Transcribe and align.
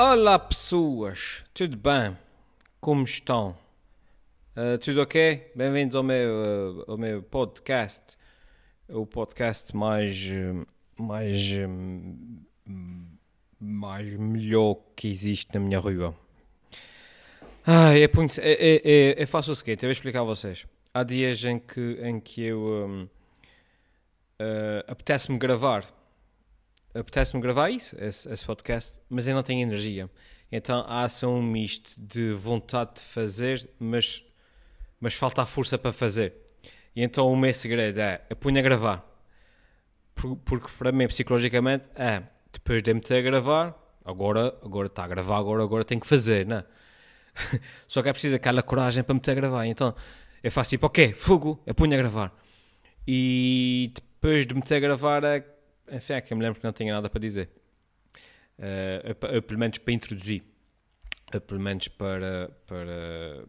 Olá 0.00 0.38
pessoas, 0.38 1.44
tudo 1.52 1.76
bem? 1.76 2.16
Como 2.80 3.02
estão? 3.02 3.58
Uh, 4.56 4.78
tudo 4.78 5.02
ok? 5.02 5.50
Bem-vindos 5.56 5.96
ao 5.96 6.04
meu, 6.04 6.30
uh, 6.86 6.92
ao 6.92 6.96
meu 6.96 7.20
podcast, 7.20 8.16
o 8.88 9.04
podcast 9.04 9.76
mais, 9.76 10.16
uh, 10.30 10.64
mais, 11.02 11.36
mais 13.58 14.14
melhor 14.14 14.76
que 14.94 15.08
existe 15.08 15.52
na 15.52 15.58
minha 15.58 15.80
rua. 15.80 16.14
Ah, 17.66 17.92
é, 17.92 18.04
é, 18.04 18.06
é, 18.06 19.20
é, 19.20 19.22
é 19.24 19.24
o 19.24 19.54
seguinte, 19.56 19.82
eu 19.82 19.88
vou 19.88 19.90
explicar 19.90 20.20
a 20.20 20.24
vocês. 20.24 20.64
Há 20.94 21.02
dias 21.02 21.42
em 21.44 21.58
que, 21.58 21.98
em 22.00 22.20
que 22.20 22.44
eu 22.44 22.60
um, 22.86 23.08
apetece-me 24.86 25.36
gravar 25.38 25.84
apetece-me 26.98 27.40
gravar 27.40 27.70
isso, 27.70 27.96
esse, 27.98 28.30
esse, 28.30 28.44
podcast, 28.44 28.98
mas 29.08 29.28
eu 29.28 29.34
não 29.34 29.42
tenho 29.42 29.62
energia. 29.62 30.10
Então 30.50 30.84
há 30.86 31.02
assim 31.02 31.26
um 31.26 31.42
misto 31.42 32.00
de 32.00 32.32
vontade 32.32 32.96
de 32.96 33.02
fazer, 33.02 33.68
mas, 33.78 34.24
mas 35.00 35.14
falta 35.14 35.42
a 35.42 35.46
força 35.46 35.78
para 35.78 35.92
fazer. 35.92 36.34
E 36.94 37.02
então 37.02 37.30
o 37.30 37.36
meu 37.36 37.52
segredo 37.54 38.00
é, 38.00 38.22
eu 38.28 38.36
punho 38.36 38.58
a 38.58 38.62
gravar. 38.62 39.04
Porque 40.14 40.66
para 40.76 40.90
mim, 40.90 41.06
psicologicamente, 41.06 41.84
é, 41.94 42.22
depois 42.52 42.82
de 42.82 42.92
meter 42.92 43.18
a 43.18 43.22
gravar, 43.22 43.74
agora, 44.04 44.54
agora 44.64 44.88
está 44.88 45.04
a 45.04 45.08
gravar, 45.08 45.38
agora, 45.38 45.62
agora 45.62 45.84
tenho 45.84 46.00
que 46.00 46.06
fazer, 46.06 46.44
não 46.46 46.56
é? 46.56 46.64
Só 47.86 48.02
que 48.02 48.08
é 48.08 48.12
preciso 48.12 48.34
aquela 48.34 48.62
coragem 48.62 49.04
para 49.04 49.14
meter 49.14 49.32
a 49.32 49.34
gravar. 49.34 49.66
Então 49.66 49.94
eu 50.42 50.50
faço 50.50 50.70
tipo, 50.70 50.86
ok, 50.86 51.12
fogo, 51.12 51.62
eu 51.64 51.74
punho 51.74 51.94
a 51.94 51.96
gravar. 51.96 52.32
E 53.06 53.92
depois 53.94 54.46
de 54.46 54.54
meter 54.54 54.76
a 54.76 54.80
gravar, 54.80 55.24
é 55.24 55.44
enfim, 55.90 56.12
é 56.14 56.20
que 56.20 56.32
eu 56.32 56.36
me 56.36 56.42
lembro 56.42 56.60
que 56.60 56.64
não 56.64 56.72
tinha 56.72 56.92
nada 56.92 57.08
para 57.08 57.20
dizer. 57.20 57.50
Uh, 58.58 59.42
pelo 59.42 59.58
menos 59.58 59.78
para 59.78 59.94
introduzir. 59.94 60.42
pelo 61.46 61.60
menos 61.60 61.88
para, 61.88 62.50
para, 62.66 63.44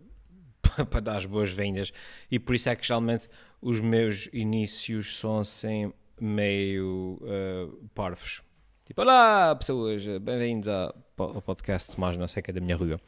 para 0.86 1.00
dar 1.00 1.18
as 1.18 1.26
boas-vindas. 1.26 1.92
E 2.30 2.40
por 2.40 2.56
isso 2.56 2.70
é 2.70 2.76
que 2.76 2.86
geralmente 2.86 3.30
os 3.62 3.80
meus 3.80 4.30
inícios 4.32 5.18
são 5.18 5.40
assim 5.40 5.92
meio 6.20 7.20
uh, 7.22 7.90
parvos. 7.94 8.42
Tipo, 8.86 9.02
olá 9.04 9.56
pessoas, 9.56 10.04
bem-vindos 10.20 10.68
ao 10.68 11.42
podcast 11.44 12.00
mais 12.00 12.18
não 12.18 12.28
sei 12.28 12.42
que 12.42 12.50
é 12.50 12.54
da 12.54 12.60
minha 12.60 12.76
rua. 12.76 13.00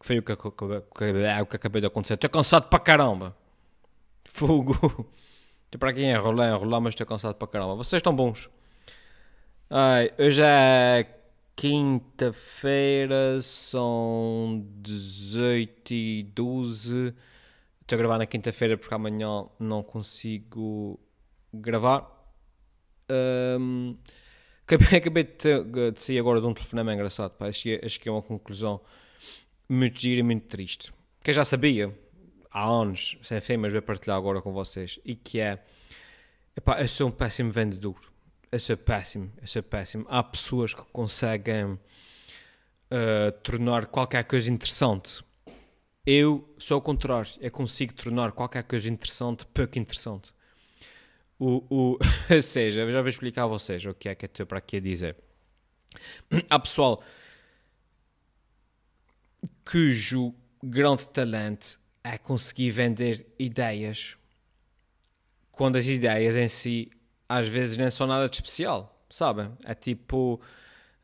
Que 0.00 0.06
foi 0.06 0.18
o 0.18 0.22
que, 0.22 0.34
que, 0.34 0.50
que, 0.50 0.64
o 0.64 1.46
que 1.46 1.56
acabei 1.56 1.80
de 1.80 1.86
acontecer. 1.86 2.14
Estou 2.14 2.30
cansado 2.30 2.68
para 2.68 2.78
caramba. 2.80 3.36
Fogo. 4.24 4.72
Estou 5.66 5.78
para 5.78 5.90
aqui 5.90 6.02
enrolar, 6.02 6.48
enrolar, 6.48 6.80
mas 6.80 6.94
estou 6.94 7.06
cansado 7.06 7.34
para 7.34 7.46
caramba. 7.46 7.74
Vocês 7.74 8.00
estão 8.00 8.16
bons. 8.16 8.48
Ai, 9.70 10.10
hoje 10.18 10.42
é 10.42 11.06
quinta-feira, 11.54 13.38
são 13.42 14.66
18 14.80 15.92
e 15.92 16.22
12. 16.22 17.14
Estou 17.82 17.96
a 17.96 17.98
gravar 17.98 18.16
na 18.16 18.24
quinta-feira 18.24 18.78
porque 18.78 18.94
amanhã 18.94 19.44
não 19.60 19.82
consigo 19.82 20.98
gravar. 21.52 22.10
Um, 23.60 23.94
acabei, 24.66 24.88
acabei 24.98 25.24
de, 25.24 25.92
de, 25.92 26.00
sair 26.00 26.18
agora 26.18 26.40
de 26.40 26.46
um 26.46 26.54
telefonema 26.54 26.94
engraçado. 26.94 27.32
Pá. 27.32 27.48
Acho, 27.48 27.64
que, 27.64 27.78
acho 27.84 28.00
que 28.00 28.08
é 28.08 28.12
uma 28.12 28.22
conclusão 28.22 28.80
muito 29.68 30.00
gira 30.00 30.20
e 30.20 30.22
muito 30.22 30.46
triste. 30.46 30.94
Que 31.22 31.28
eu 31.28 31.34
já 31.34 31.44
sabia 31.44 31.94
há 32.50 32.64
anos, 32.64 33.18
sem 33.22 33.38
fim, 33.42 33.58
mas 33.58 33.74
vou 33.74 33.82
partilhar 33.82 34.16
agora 34.16 34.40
com 34.40 34.50
vocês. 34.50 34.98
E 35.04 35.14
que 35.14 35.40
é: 35.40 35.62
epá, 36.56 36.80
eu 36.80 36.88
sou 36.88 37.08
um 37.08 37.10
péssimo 37.10 37.50
vendedor 37.50 38.00
é 38.50 38.76
péssimo, 38.76 39.32
é 39.42 39.62
péssimo. 39.62 40.06
Há 40.08 40.22
pessoas 40.22 40.72
que 40.72 40.82
conseguem 40.92 41.64
uh, 41.72 43.32
tornar 43.42 43.86
qualquer 43.86 44.24
coisa 44.24 44.50
interessante. 44.50 45.22
Eu 46.06 46.54
sou 46.58 46.78
o 46.78 46.80
contrário, 46.80 47.30
eu 47.40 47.50
consigo 47.50 47.92
tornar 47.92 48.32
qualquer 48.32 48.62
coisa 48.62 48.88
interessante 48.88 49.44
pouco 49.46 49.78
interessante. 49.78 50.32
O, 51.38 51.64
o, 51.68 51.98
ou 52.34 52.42
seja, 52.42 52.90
já 52.90 53.00
vou 53.00 53.08
explicar 53.08 53.44
a 53.44 53.46
vocês 53.46 53.84
o 53.84 53.94
que 53.94 54.08
é 54.08 54.14
que 54.14 54.24
eu 54.24 54.28
estou 54.28 54.46
para 54.46 54.58
aqui 54.58 54.78
a 54.78 54.80
dizer. 54.80 55.16
Há 56.48 56.58
pessoal 56.58 57.02
cujo 59.64 60.34
grande 60.62 61.08
talento 61.10 61.78
é 62.02 62.16
conseguir 62.16 62.70
vender 62.70 63.26
ideias 63.38 64.16
quando 65.52 65.76
as 65.76 65.86
ideias 65.86 66.36
em 66.36 66.48
si 66.48 66.88
às 67.28 67.46
vezes 67.46 67.76
nem 67.76 67.90
são 67.90 68.06
nada 68.06 68.28
de 68.28 68.36
especial, 68.36 69.04
sabem? 69.10 69.50
É 69.64 69.74
tipo 69.74 70.40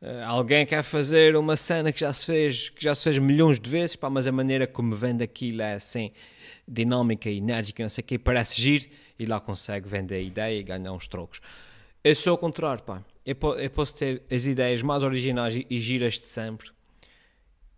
uh, 0.01 0.25
alguém 0.25 0.65
quer 0.65 0.83
fazer 0.83 1.35
uma 1.35 1.55
cena 1.55 1.91
que 1.91 1.99
já 1.99 2.11
se 2.11 2.25
fez, 2.25 2.69
que 2.69 2.83
já 2.83 2.95
se 2.95 3.03
fez 3.03 3.19
milhões 3.19 3.59
de 3.59 3.69
vezes, 3.69 3.95
pá, 3.95 4.09
mas 4.09 4.25
a 4.25 4.31
maneira 4.31 4.65
como 4.65 4.95
vende 4.95 5.23
aquilo 5.23 5.61
é 5.61 5.73
assim 5.73 6.11
dinâmica, 6.67 7.29
enérgica, 7.29 7.83
não 7.83 7.89
sei 7.89 8.03
o 8.03 8.05
quê, 8.05 8.17
parece 8.17 8.59
giro 8.59 8.85
e 9.19 9.25
lá 9.25 9.39
consegue 9.39 9.87
vender 9.87 10.15
a 10.15 10.21
ideia 10.21 10.59
e 10.59 10.63
ganhar 10.63 10.91
uns 10.91 11.07
trocos. 11.07 11.39
Eu 12.03 12.15
sou 12.15 12.35
o 12.35 12.37
contrário, 12.37 12.83
pá. 12.83 13.03
Eu, 13.25 13.35
posso 13.35 13.95
ter 13.97 14.21
as 14.31 14.45
ideias 14.45 14.83
mais 14.83 15.03
originais 15.03 15.55
e, 15.55 15.65
e 15.69 15.79
giras 15.79 16.19
de 16.19 16.27
sempre 16.27 16.69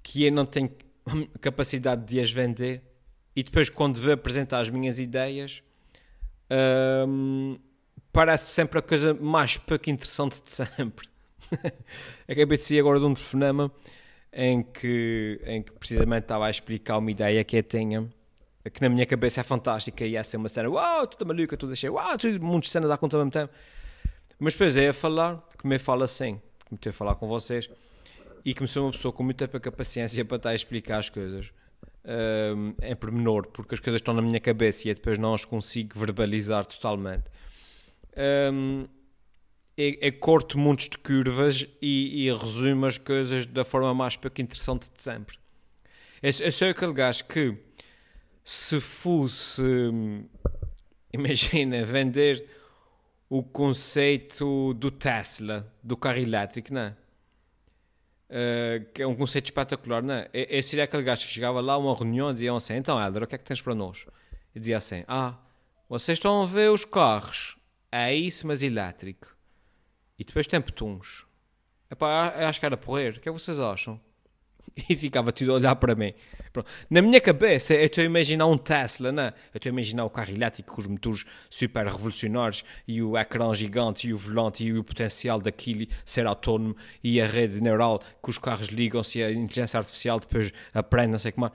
que 0.03 0.25
eu 0.25 0.31
não 0.31 0.45
tenho 0.45 0.69
capacidade 1.39 2.05
de 2.05 2.19
as 2.19 2.31
vender 2.31 2.81
e 3.35 3.43
depois 3.43 3.69
quando 3.69 4.01
vou 4.01 4.11
apresentar 4.11 4.59
as 4.59 4.69
minhas 4.69 4.99
ideias 4.99 5.63
hum, 7.07 7.57
parece 8.17 8.45
sempre 8.45 8.79
a 8.79 8.81
coisa 8.81 9.13
mais 9.13 9.57
pouco 9.57 9.91
interessante 9.91 10.41
de 10.41 10.49
sempre. 10.49 11.07
Acabei 12.27 12.57
de 12.57 12.63
sair 12.63 12.79
agora 12.79 12.99
de 12.99 13.05
um 13.05 13.13
telefonema 13.13 13.71
em 14.33 14.63
que, 14.63 15.39
em 15.45 15.61
que 15.61 15.71
precisamente 15.73 16.23
estava 16.23 16.47
a 16.47 16.49
explicar 16.49 16.97
uma 16.97 17.11
ideia 17.11 17.43
que 17.43 17.57
eu 17.57 17.61
tinha, 17.61 18.09
que 18.73 18.81
na 18.81 18.89
minha 18.89 19.05
cabeça 19.05 19.41
é 19.41 19.43
fantástica 19.43 20.03
e 20.03 20.13
ia 20.13 20.23
ser 20.23 20.37
uma 20.37 20.49
cena, 20.49 20.67
uau, 20.67 21.05
tudo 21.05 21.27
maluca, 21.27 21.55
tudo 21.55 21.73
achei, 21.73 21.91
uau, 21.91 22.17
tudo, 22.17 22.43
muitas 22.43 22.71
cenas 22.71 22.89
a 22.89 22.95
acontecer 22.95 23.17
ao 23.17 23.25
mesmo 23.25 23.33
tempo. 23.33 23.53
Mas 24.39 24.53
depois 24.53 24.75
é 24.77 24.87
a 24.87 24.93
falar, 24.93 25.47
que 25.55 25.67
me 25.67 25.77
fala 25.77 26.05
assim, 26.05 26.41
comecei 26.67 26.89
a 26.89 26.93
falar 26.93 27.13
com 27.13 27.27
vocês, 27.27 27.69
e 28.43 28.51
começou 28.55 28.85
uma 28.85 28.91
pessoa 28.93 29.13
com 29.13 29.21
muita 29.21 29.47
pouca 29.47 29.71
paciência 29.71 30.25
para 30.25 30.37
estar 30.37 30.49
a 30.49 30.55
explicar 30.55 30.97
as 30.97 31.07
coisas. 31.07 31.51
Um, 32.03 32.73
em 32.81 32.95
pormenor, 32.95 33.45
porque 33.49 33.75
as 33.75 33.79
coisas 33.79 33.99
estão 33.99 34.13
na 34.13 34.23
minha 34.23 34.39
cabeça 34.39 34.87
e 34.87 34.91
eu 34.91 34.95
depois 34.95 35.19
não 35.19 35.35
as 35.35 35.45
consigo 35.45 35.99
verbalizar 35.99 36.65
totalmente 36.65 37.25
um, 38.17 38.87
é, 39.77 40.07
é 40.07 40.11
corto 40.11 40.57
montes 40.57 40.89
de 40.89 40.97
curvas 40.97 41.67
e, 41.81 42.27
e 42.27 42.33
resume 42.35 42.87
as 42.87 42.97
coisas 42.97 43.45
da 43.45 43.63
forma 43.63 43.93
mais 43.93 44.15
pouco 44.15 44.41
interessante 44.41 44.89
de 44.93 45.01
sempre. 45.01 45.37
É, 46.21 46.29
é 46.29 46.51
só 46.51 46.69
aquele 46.69 46.93
gajo 46.93 47.25
que, 47.25 47.55
se 48.43 48.79
fosse, 48.79 49.61
imagina, 51.13 51.85
vender 51.85 52.43
o 53.29 53.43
conceito 53.43 54.73
do 54.73 54.89
Tesla, 54.89 55.71
do 55.83 55.95
carro 55.95 56.19
elétrico, 56.19 56.73
não 56.73 56.81
é? 56.81 56.95
Uh, 58.29 58.91
que 58.93 59.01
é 59.01 59.07
um 59.07 59.15
conceito 59.15 59.45
espetacular, 59.45 60.03
não 60.03 60.13
é? 60.13 60.29
é? 60.33 60.57
Esse 60.57 60.71
seria 60.71 60.83
aquele 60.83 61.03
gajo 61.03 61.25
que 61.25 61.31
chegava 61.31 61.61
lá 61.61 61.73
a 61.73 61.77
uma 61.77 61.95
reunião 61.95 62.29
e 62.29 62.33
dizia 62.33 62.53
assim: 62.53 62.73
Então, 62.73 63.01
Helder, 63.01 63.23
o 63.23 63.27
que 63.27 63.35
é 63.35 63.37
que 63.37 63.45
tens 63.45 63.61
para 63.61 63.73
nós? 63.73 64.05
E 64.53 64.59
dizia 64.59 64.75
assim: 64.75 65.05
Ah, 65.07 65.37
vocês 65.87 66.17
estão 66.17 66.43
a 66.43 66.45
ver 66.45 66.69
os 66.69 66.83
carros 66.83 67.56
é 67.91 68.13
isso, 68.13 68.45
mas 68.47 68.61
elétrico. 68.63 69.35
E 70.19 70.23
depois 70.23 70.47
tem 70.47 70.59
petons. 70.59 71.25
Epá, 71.89 72.33
acho 72.47 72.59
que 72.59 72.65
era 72.65 72.75
porrer. 72.75 73.11
O 73.11 73.19
que 73.19 73.29
é 73.29 73.31
que 73.31 73.39
vocês 73.39 73.59
acham? 73.59 73.99
E 74.89 74.95
ficava 74.95 75.31
tudo 75.31 75.53
a 75.53 75.55
olhar 75.55 75.75
para 75.75 75.95
mim. 75.95 76.13
Pronto. 76.53 76.69
Na 76.89 77.01
minha 77.01 77.19
cabeça, 77.19 77.73
eu 77.73 77.85
estou 77.85 78.01
a 78.01 78.05
imaginar 78.05 78.45
um 78.45 78.57
Tesla, 78.57 79.11
né? 79.11 79.33
Eu 79.53 79.57
estou 79.57 79.69
a 79.69 79.73
imaginar 79.73 80.05
o 80.05 80.09
carro 80.09 80.31
elétrico 80.31 80.75
com 80.75 80.81
os 80.81 80.87
motores 80.87 81.25
super 81.49 81.87
revolucionários 81.87 82.63
e 82.87 83.01
o 83.01 83.17
ecrã 83.17 83.53
gigante 83.55 84.07
e 84.07 84.13
o 84.13 84.17
volante 84.17 84.63
e 84.63 84.77
o 84.77 84.83
potencial 84.83 85.39
daquilo 85.39 85.87
ser 86.05 86.27
autónomo 86.27 86.75
e 87.03 87.19
a 87.19 87.25
rede 87.25 87.59
neural 87.59 87.99
que 87.99 88.29
os 88.29 88.37
carros 88.37 88.67
ligam-se 88.67 89.19
e 89.19 89.23
a 89.23 89.31
inteligência 89.31 89.79
artificial 89.79 90.19
depois 90.19 90.53
aprende, 90.73 91.11
não 91.11 91.19
sei 91.19 91.31
como. 91.31 91.51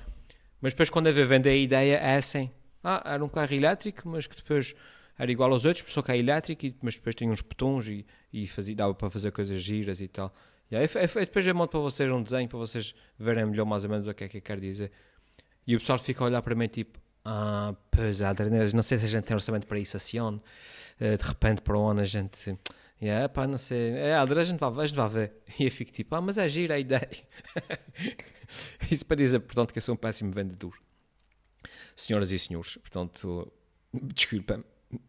Mas 0.61 0.73
depois, 0.73 0.91
quando 0.91 1.09
eu 1.09 1.27
vender 1.27 1.51
a 1.51 1.57
ideia, 1.57 1.97
é 1.97 2.17
assim. 2.17 2.51
Ah, 2.83 3.03
era 3.05 3.25
um 3.25 3.29
carro 3.29 3.55
elétrico, 3.55 4.09
mas 4.09 4.27
que 4.27 4.37
depois 4.37 4.75
era 5.19 5.31
igual 5.31 5.53
aos 5.53 5.65
outros, 5.65 5.93
só 5.93 6.03
que 6.03 6.13
é 6.13 6.19
elétrico, 6.19 6.67
mas 6.83 6.97
depois 6.97 7.15
tinha 7.15 7.31
uns 7.31 7.41
botões 7.41 7.89
e, 7.89 8.07
e 8.33 8.47
fazia, 8.47 8.75
dava 8.75 8.95
para 8.95 9.11
fazer 9.11 9.31
coisas 9.31 9.63
giras 9.63 10.01
e 10.01 10.09
tal. 10.09 10.33
E 10.71 10.77
aí, 10.77 10.89
depois 11.21 11.47
eu 11.47 11.55
monto 11.55 11.73
para 11.73 11.81
vocês 11.81 12.11
um 12.11 12.23
desenho 12.23 12.49
para 12.49 12.59
vocês 12.59 12.95
verem 13.19 13.45
melhor 13.45 13.67
mais 13.67 13.85
ou 13.85 13.91
menos 13.91 14.07
o 14.07 14.15
que 14.15 14.25
é 14.25 14.29
que 14.29 14.39
eu 14.39 14.43
quero 14.43 14.61
dizer. 14.61 14.91
E 15.67 15.77
o 15.77 15.79
pessoal 15.79 15.99
fica 15.99 16.25
a 16.25 16.27
olhar 16.27 16.41
para 16.41 16.55
mim 16.55 16.67
tipo, 16.67 16.99
ah, 17.25 17.75
pois, 17.91 18.23
Adreneiras, 18.23 18.73
não 18.73 18.83
sei 18.83 18.99
se 18.99 19.05
a 19.05 19.09
gente 19.09 19.25
tem 19.25 19.35
orçamento 19.35 19.67
para 19.67 19.79
isso 19.79 19.97
assim, 19.97 20.19
uh, 20.19 20.41
de 20.99 21.25
repente 21.25 21.61
para 21.61 21.79
onde 21.79 22.01
a 22.01 22.05
gente. 22.05 22.59
Yeah, 23.01 23.29
pá, 23.29 23.47
não 23.47 23.59
sei. 23.59 23.93
É, 23.93 24.15
a 24.15 24.25
gente, 24.45 24.59
vai, 24.59 24.71
a 24.71 24.87
gente 24.87 24.97
vai 24.97 25.09
ver. 25.09 25.33
E 25.59 25.65
eu 25.65 25.71
fico 25.71 25.91
tipo, 25.91 26.15
ah, 26.15 26.21
mas 26.21 26.39
é 26.39 26.49
gira 26.49 26.75
a 26.75 26.79
ideia. 26.79 27.09
Isso 28.91 29.05
para 29.05 29.17
dizer, 29.17 29.41
portanto, 29.41 29.73
que 29.73 29.79
eu 29.79 29.83
sou 29.83 29.95
um 29.95 29.99
péssimo 29.99 30.33
vendedor. 30.33 30.73
Senhoras 31.95 32.31
e 32.31 32.39
senhores, 32.39 32.77
portanto, 32.77 33.53
desculpem, 33.93 34.65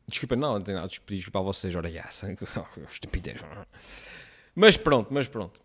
Desculpa, 0.09 0.35
não, 0.35 0.53
não 0.53 0.61
tenho 0.61 0.77
nada 0.77 0.87
de 0.87 0.99
desculpa 0.99 1.39
a 1.39 1.41
vocês, 1.41 1.75
ora 1.75 1.89
essa, 1.89 2.31
estupidez. 2.89 3.41
Mas 4.55 4.77
pronto, 4.77 5.13
mas 5.13 5.27
pronto. 5.27 5.61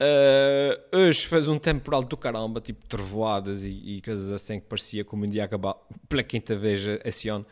Uh, 0.00 0.96
hoje 0.96 1.26
fez 1.26 1.48
um 1.48 1.58
temporal 1.58 2.04
do 2.04 2.16
caramba, 2.16 2.60
tipo 2.60 2.86
trovoadas 2.86 3.64
e, 3.64 3.96
e 3.96 4.00
coisas 4.00 4.30
assim 4.30 4.60
que 4.60 4.66
parecia 4.66 5.04
como 5.04 5.24
um 5.24 5.28
dia 5.28 5.42
acabar 5.42 5.74
pela 6.08 6.22
quinta 6.22 6.54
vez 6.54 6.80
esse 7.04 7.28
ano. 7.28 7.44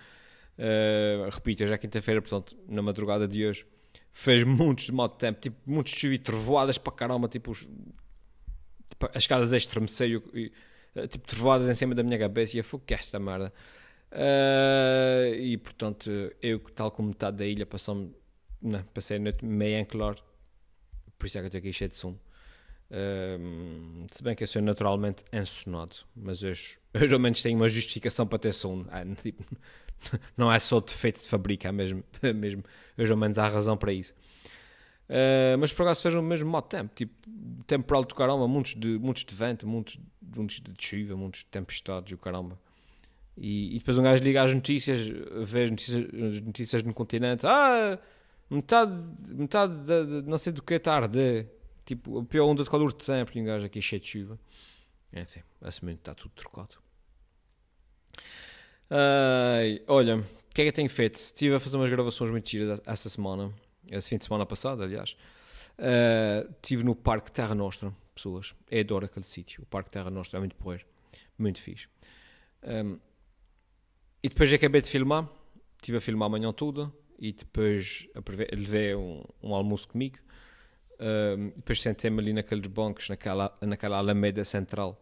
Uh, 0.56 1.29
repito, 1.29 1.64
hoje 1.64 1.75
é 1.75 1.79
quinta-feira, 1.79 2.23
portanto, 2.23 2.56
na 2.69 2.81
madrugada 2.82 3.26
de 3.26 3.44
hoje, 3.44 3.67
fez 4.12 4.44
muitos 4.44 4.87
de 4.87 4.93
mau 4.93 5.08
tempo, 5.08 5.41
tipo, 5.41 5.56
muitos 5.67 5.93
chuva 5.93 6.14
e 6.14 6.19
trovoadas 6.19 6.79
para 6.79 6.93
caramba, 6.93 7.29
tipo, 7.29 7.50
os, 7.50 7.61
tipo 7.61 9.11
as 9.12 9.26
casas 9.26 9.53
estremeceram, 9.53 10.23
e, 10.32 10.53
tipo, 11.08 11.26
trovoadas 11.26 11.69
em 11.69 11.75
cima 11.75 11.94
da 11.94 12.03
minha 12.03 12.19
cabeça 12.19 12.56
e 12.56 12.61
eu 12.61 12.81
que 12.81 12.94
esta 12.94 13.19
merda. 13.19 13.53
Uh, 14.16 15.34
e 15.34 15.58
portanto, 15.58 16.10
eu, 16.40 16.58
tal 16.74 16.90
como 16.90 17.08
metade 17.08 17.36
da 17.36 17.46
ilha, 17.46 17.66
passou 17.66 18.10
não, 18.62 18.82
passei 18.94 19.18
a 19.18 19.20
noite 19.20 19.44
meio 19.44 19.84
claro, 19.84 20.22
por 21.18 21.26
isso 21.26 21.36
é 21.36 21.42
que 21.42 21.44
eu 21.44 21.48
estou 21.48 21.58
aqui 21.58 21.72
cheio 21.72 21.90
de 21.90 21.96
som. 21.98 22.18
Uh, 22.90 24.06
se 24.10 24.22
bem 24.22 24.34
que 24.34 24.44
eu 24.44 24.46
sou 24.46 24.62
naturalmente 24.62 25.22
ensonado, 25.30 25.96
mas 26.14 26.42
hoje, 26.42 26.78
hoje 26.94 27.12
ao 27.12 27.20
menos 27.20 27.42
tenho 27.42 27.58
uma 27.58 27.68
justificação 27.68 28.26
para 28.26 28.38
ter 28.38 28.54
sono. 28.54 28.86
Ah, 28.90 29.04
tipo, 29.22 29.44
não 30.34 30.50
é 30.50 30.58
só 30.58 30.80
defeito 30.80 31.20
de 31.20 31.28
fábrica, 31.28 31.69
é 31.69 31.72
mesmo, 31.72 32.02
mesmo. 32.34 32.64
Hoje 32.96 33.12
ao 33.12 33.19
menos 33.19 33.38
há 33.38 33.48
razão 33.48 33.76
para 33.76 33.92
isso. 33.92 34.14
Uh, 35.08 35.58
mas 35.60 35.72
por 35.72 35.82
acaso 35.82 36.02
fez 36.02 36.14
o 36.14 36.22
mesmo 36.22 36.50
modo 36.50 36.69
tempo, 36.69 36.92
tipo, 36.94 37.14
temporal 37.66 38.02
do 38.04 38.14
caramba, 38.14 38.48
muitos 38.48 38.74
de, 38.74 38.98
muitos 38.98 39.24
de 39.24 39.34
vento, 39.34 39.66
muitos, 39.66 39.98
muitos 40.20 40.60
de 40.60 40.72
chuva, 40.78 41.16
muitos 41.16 41.40
de 41.40 41.46
tempestades 41.46 42.10
e 42.10 42.14
o 42.14 42.19
caramba. 42.19 42.58
E, 43.36 43.76
e, 43.76 43.78
depois 43.78 43.98
um 43.98 44.02
gajo 44.02 44.22
liga 44.24 44.42
às 44.42 44.54
notícias, 44.54 45.00
vê 45.44 45.64
as 45.64 45.70
notícias, 45.70 46.12
notícias 46.42 46.82
no 46.82 46.94
continente, 46.94 47.46
ah, 47.46 47.98
metade, 48.48 48.92
metade 49.28 49.74
de, 49.84 50.22
de, 50.22 50.28
não 50.28 50.38
sei 50.38 50.52
do 50.52 50.62
que 50.62 50.74
está 50.74 50.94
a 50.94 50.96
arder 50.96 51.46
Tipo, 51.86 52.18
a 52.18 52.24
pior 52.24 52.46
onda 52.46 52.64
de 52.64 52.68
calor 52.68 52.92
de 52.92 53.02
sempre. 53.02 53.38
E 53.38 53.42
um 53.42 53.44
gajo 53.44 53.64
aqui 53.64 53.80
cheio 53.80 54.02
de 54.02 54.08
chuva. 54.08 54.38
Enfim, 55.12 55.40
assumindo 55.62 56.00
está 56.00 56.14
tudo 56.14 56.32
trocado. 56.34 56.76
Uh, 58.90 59.80
olha, 59.86 60.16
o 60.18 60.24
que 60.52 60.62
é 60.62 60.64
que 60.64 60.68
eu 60.68 60.72
tenho 60.72 60.90
feito? 60.90 61.14
Estive 61.14 61.54
a 61.54 61.60
fazer 61.60 61.76
umas 61.76 61.88
gravações 61.88 62.30
muito 62.30 62.50
giras 62.50 62.82
essa 62.84 63.08
semana. 63.08 63.52
Esse 63.88 64.08
fim 64.08 64.18
de 64.18 64.24
semana 64.24 64.44
passado, 64.44 64.82
aliás. 64.82 65.16
Uh, 65.78 66.52
estive 66.60 66.82
no 66.82 66.96
Parque 66.96 67.30
Terra 67.30 67.54
Nostra, 67.54 67.94
pessoas. 68.12 68.52
Eu 68.68 68.80
adoro 68.80 69.06
aquele 69.06 69.24
sítio. 69.24 69.62
O 69.62 69.66
Parque 69.66 69.90
Terra 69.90 70.10
Nostra 70.10 70.38
é 70.38 70.40
muito 70.40 70.56
porreiro. 70.56 70.84
Muito 71.38 71.62
fixe. 71.62 71.86
Um, 72.64 72.98
e 74.26 74.28
depois 74.28 74.52
acabei 74.52 74.81
de 74.81 74.90
filmar. 74.90 75.31
Estive 75.76 75.99
a 75.99 76.00
filmar 76.00 76.26
amanhã 76.26 76.52
toda. 76.52 76.93
E 77.17 77.32
depois 77.32 78.08
levei 78.52 78.93
um, 78.93 79.23
um 79.40 79.55
almoço 79.55 79.87
comigo. 79.87 80.19
Uh, 80.94 81.52
depois 81.55 81.81
sentei-me 81.81 82.19
ali 82.19 82.32
naqueles 82.32 82.67
bancos, 82.67 83.08
naquela, 83.08 83.56
naquela 83.62 83.99
alameda 83.99 84.44
central. 84.44 85.00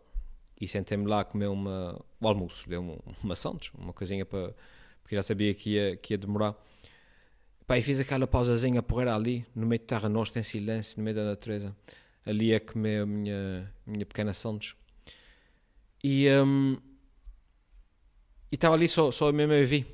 E 0.61 0.69
sentei-me 0.69 1.07
lá 1.07 1.21
a 1.21 1.25
comer 1.25 1.47
uma, 1.47 1.99
o 2.21 2.29
almoço. 2.29 2.69
Deu 2.69 3.01
uma, 3.23 3.35
sandes, 3.35 3.71
uma 3.73 3.95
coisinha 3.95 4.27
para. 4.27 4.55
Porque 5.03 5.17
já 5.17 5.23
sabia 5.23 5.55
que 5.55 5.71
ia, 5.71 5.97
que 5.97 6.13
ia 6.13 6.19
demorar. 6.19 6.55
Pá, 7.67 7.79
e 7.79 7.83
fiz 7.83 8.01
aquela 8.01 8.27
pausazinha 8.27 8.83
porreira 8.83 9.15
ali, 9.15 9.47
no 9.55 9.67
meio 9.67 9.79
de 9.79 9.87
terra 9.87 10.07
nostra, 10.07 10.41
em 10.41 10.43
silêncio, 10.43 10.99
no 10.99 11.05
meio 11.05 11.17
da 11.17 11.25
natureza. 11.25 11.75
Ali 12.27 12.55
a 12.55 12.61
comer 12.61 13.01
a 13.01 13.07
minha, 13.07 13.73
minha 13.87 14.05
pequena 14.05 14.35
sandes. 14.35 14.75
E. 16.03 16.29
Um, 16.29 16.77
e 18.55 18.57
estava 18.57 18.77
ali 18.77 18.87
só, 18.87 19.11
só 19.11 19.33
mesmo 19.33 19.53
a 19.53 19.65
vi. 19.65 19.85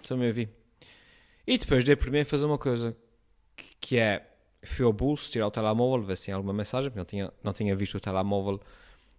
Só 0.00 0.16
me 0.16 0.32
vi. 0.32 0.48
E 1.46 1.58
depois 1.58 1.84
dei 1.84 1.94
por 1.94 2.10
mim 2.10 2.20
a 2.20 2.24
fazer 2.24 2.46
uma 2.46 2.56
coisa 2.56 2.96
que, 3.78 3.98
é 3.98 4.26
fui 4.64 4.86
ao 4.86 4.92
bolso 4.92 5.30
tirar 5.30 5.46
o 5.46 5.50
telemóvel, 5.50 6.02
ver 6.02 6.16
se 6.16 6.24
tinha 6.24 6.34
alguma 6.34 6.54
mensagem, 6.54 6.88
porque 6.88 6.98
não 6.98 7.04
tinha, 7.04 7.32
não 7.44 7.52
tinha 7.52 7.76
visto 7.76 7.96
o 7.96 8.00
telemóvel 8.00 8.58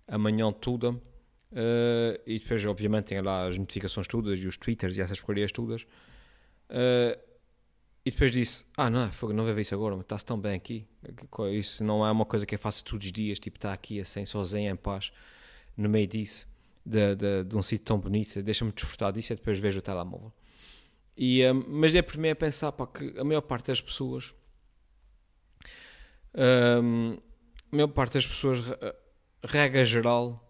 amanhã 0.08 0.52
toda. 0.52 0.90
Uh, 0.90 2.20
e 2.26 2.40
depois, 2.40 2.66
obviamente, 2.66 3.10
tinha 3.10 3.22
lá 3.22 3.48
as 3.48 3.56
notificações 3.60 4.08
todas 4.08 4.40
e 4.40 4.48
os 4.48 4.58
twitters 4.58 4.98
e 4.98 5.02
essas 5.02 5.20
porcarias 5.20 5.52
todas. 5.52 5.84
Uh, 5.84 7.16
e 8.04 8.10
depois 8.10 8.32
disse: 8.32 8.66
Ah, 8.76 8.90
não, 8.90 9.08
não 9.32 9.46
ver 9.46 9.60
isso 9.60 9.76
agora, 9.76 9.96
mas 9.96 10.06
está-se 10.06 10.26
tão 10.26 10.40
bem 10.40 10.56
aqui. 10.56 10.88
Isso 11.54 11.84
não 11.84 12.04
é 12.04 12.10
uma 12.10 12.26
coisa 12.26 12.48
que 12.48 12.56
eu 12.56 12.60
faço 12.60 12.84
todos 12.84 13.06
os 13.06 13.12
dias, 13.12 13.38
tipo, 13.38 13.58
estar 13.58 13.74
aqui 13.74 14.00
assim, 14.00 14.26
sozinho, 14.26 14.72
em 14.72 14.76
paz, 14.76 15.12
no 15.78 15.88
meio 15.88 16.08
disso, 16.08 16.48
de, 16.88 17.16
de, 17.16 17.44
de 17.44 17.56
um 17.56 17.62
sítio 17.62 17.86
tão 17.86 18.00
bonito. 18.00 18.42
Deixa-me 18.42 18.72
desfrutar 18.72 19.12
disso 19.12 19.34
e 19.34 19.36
depois 19.36 19.60
vejo 19.60 19.80
o 19.80 19.82
telemóvel. 19.82 20.34
E, 21.16 21.46
um, 21.52 21.64
mas 21.68 21.94
é 21.96 22.02
para 22.02 22.20
mim 22.20 22.30
a 22.30 22.36
pensar 22.36 22.72
pá, 22.72 22.88
que 22.88 23.14
a 23.20 23.24
maior 23.24 23.42
parte 23.42 23.68
das 23.68 23.82
pessoas 23.82 24.34
um, 26.38 27.18
a 27.72 27.76
maior 27.76 27.88
parte 27.88 28.14
das 28.14 28.28
pessoas, 28.28 28.60
regra 29.44 29.84
geral, 29.84 30.44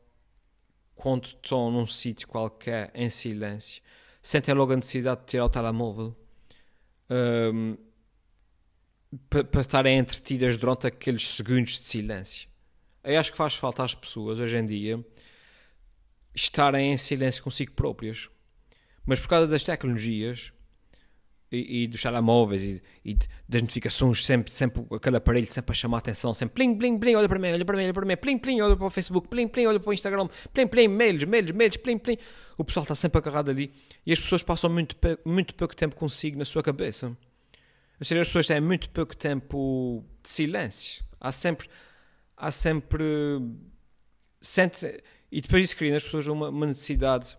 quando 0.94 1.28
estão 1.28 1.72
num 1.72 1.88
sítio 1.88 2.28
qualquer 2.28 2.92
em 2.94 3.10
silêncio, 3.10 3.82
sentem 4.22 4.54
logo 4.54 4.74
a 4.74 4.76
necessidade 4.76 5.22
de 5.22 5.28
tirar 5.28 5.46
o 5.46 5.50
telemóvel 5.50 6.16
um, 7.10 7.78
para, 9.30 9.44
para 9.46 9.62
estarem 9.62 9.98
entretidas 9.98 10.58
durante 10.58 10.88
aqueles 10.88 11.28
segundos 11.28 11.74
de 11.74 11.88
silêncio. 11.88 12.50
Eu 13.04 13.20
acho 13.20 13.32
que 13.32 13.38
faz 13.38 13.56
falta 13.56 13.84
às 13.84 13.96
pessoas 13.96 14.40
hoje 14.40 14.58
em 14.58 14.66
dia 14.66 15.06
estarem 16.38 16.94
em 16.94 16.98
silêncio 16.98 17.44
consigo 17.44 17.74
próprias. 17.74 18.30
Mas 19.06 19.20
por 19.20 19.28
causa 19.30 19.48
das 19.48 19.64
tecnologias, 19.64 20.52
e, 21.52 21.84
e 21.84 21.88
dos 21.88 22.02
telemóveis 22.02 22.64
e, 22.64 22.82
e, 23.06 23.18
das 23.48 23.62
notificações, 23.62 24.24
sempre, 24.26 24.52
sempre 24.52 24.86
aquele 24.92 25.18
aparelho 25.18 25.48
sempre 25.48 25.72
a 25.72 25.74
chamar 25.74 25.98
a 25.98 26.00
atenção, 26.00 26.34
sempre 26.34 26.56
plim, 26.56 26.78
plim, 26.78 27.00
plim, 27.00 27.16
olha 27.16 27.30
para 27.30 27.40
mim, 27.40 27.52
olha 27.52 27.66
para 27.66 27.78
mim, 27.78 27.84
olha 27.84 27.94
para 27.94 28.06
mim, 28.06 28.18
plim, 28.18 28.38
plim, 28.38 28.62
olha 28.62 28.76
para 28.76 28.86
o 28.86 28.90
Facebook, 28.90 29.28
plim, 29.28 29.48
plim, 29.48 29.66
olha 29.66 29.80
para 29.80 29.90
o 29.90 29.94
Instagram, 29.94 30.28
plim, 30.54 30.68
plim, 30.68 30.88
mails, 30.88 31.24
mails, 31.24 31.52
mails, 31.52 31.78
plim, 31.78 31.98
plim. 31.98 32.18
O 32.58 32.64
pessoal 32.64 32.84
está 32.84 32.96
sempre 32.96 33.18
agarrado 33.18 33.50
ali 33.50 33.74
e 34.06 34.12
as 34.12 34.20
pessoas 34.20 34.44
passam 34.44 34.70
muito, 34.70 34.96
muito 35.26 35.56
pouco 35.56 35.76
tempo 35.76 35.96
consigo 35.96 36.38
na 36.38 36.46
sua 36.46 36.62
cabeça. 36.62 37.08
Ou 38.00 38.06
seja, 38.06 38.22
as 38.22 38.28
pessoas 38.28 38.46
têm 38.46 38.62
muito 38.62 38.90
pouco 38.90 39.16
tempo 39.16 40.04
de 40.22 40.30
silêncio. 40.30 41.04
Há 41.20 41.32
sempre, 41.32 41.68
há 42.36 42.52
sempre, 42.52 43.04
sente, 44.40 45.02
e 45.32 45.42
depois 45.42 45.66
isso 45.66 45.76
cria 45.76 45.94
nas 45.94 46.04
pessoas 46.04 46.28
uma, 46.28 46.50
uma 46.50 46.66
necessidade 46.66 47.38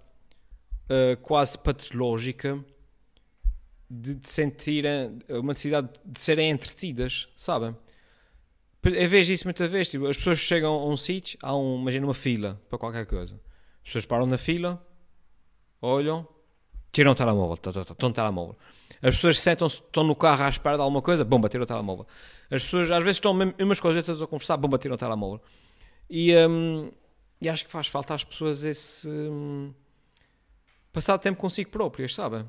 uh, 0.84 1.16
quase 1.22 1.58
patológica 1.58 2.62
de, 3.90 4.14
de 4.14 4.28
sentirem 4.28 5.18
uma 5.28 5.52
necessidade 5.52 5.88
de 6.04 6.20
serem 6.20 6.50
entretidas, 6.50 7.28
sabem? 7.36 7.74
Eu 8.82 9.08
vejo 9.08 9.32
isso 9.32 9.44
muitas 9.44 9.70
vezes. 9.70 9.90
Tipo, 9.90 10.06
as 10.06 10.16
pessoas 10.16 10.38
chegam 10.38 10.72
a 10.72 10.86
um 10.86 10.96
sítio, 10.96 11.38
há 11.42 11.56
um, 11.56 11.80
imagina 11.80 12.06
uma 12.06 12.14
fila 12.14 12.60
para 12.68 12.78
qualquer 12.78 13.06
coisa. 13.06 13.34
As 13.34 13.84
pessoas 13.84 14.06
param 14.06 14.26
na 14.26 14.38
fila, 14.38 14.84
olham, 15.80 16.26
tiram 16.92 17.12
o 17.12 17.14
telemóvel, 17.14 17.54
estão 17.54 18.08
no 18.08 18.12
telemóvel. 18.12 18.56
As 19.02 19.14
pessoas 19.16 19.38
sentam-se, 19.38 19.76
estão 19.76 20.04
no 20.04 20.14
carro 20.14 20.44
à 20.44 20.48
espera 20.48 20.76
de 20.76 20.82
alguma 20.82 21.02
coisa, 21.02 21.24
bomba, 21.24 21.48
tiram 21.48 21.64
o 21.64 21.66
telemóvel. 21.66 22.06
As 22.50 22.62
pessoas 22.62 22.90
às 22.90 23.02
vezes 23.02 23.16
estão 23.16 23.34
mesmo, 23.34 23.54
umas 23.58 23.80
com 23.80 23.88
as 23.88 23.96
outras 23.96 24.22
a 24.22 24.26
conversar, 24.26 24.56
bomba, 24.56 24.78
tiram 24.78 24.94
o 24.94 24.98
telemóvel. 24.98 25.40
E, 26.08 26.34
um, 26.36 26.90
e 27.40 27.48
acho 27.48 27.64
que 27.64 27.70
faz 27.70 27.86
falta 27.86 28.14
às 28.14 28.24
pessoas 28.24 28.64
esse. 28.64 29.08
Um, 29.08 29.72
passar 30.92 31.18
tempo 31.18 31.38
consigo 31.38 31.70
próprias, 31.70 32.14
sabem? 32.14 32.48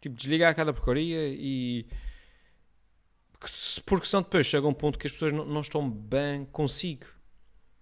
Tipo, 0.00 0.16
desligar 0.16 0.50
aquela 0.50 0.72
porcaria 0.72 1.28
e. 1.28 1.86
Porque 3.84 4.06
senão 4.06 4.22
depois 4.22 4.46
chega 4.46 4.66
um 4.66 4.72
ponto 4.72 4.98
que 4.98 5.06
as 5.06 5.12
pessoas 5.12 5.32
não, 5.32 5.44
não 5.44 5.60
estão 5.60 5.88
bem 5.88 6.44
consigo. 6.46 7.06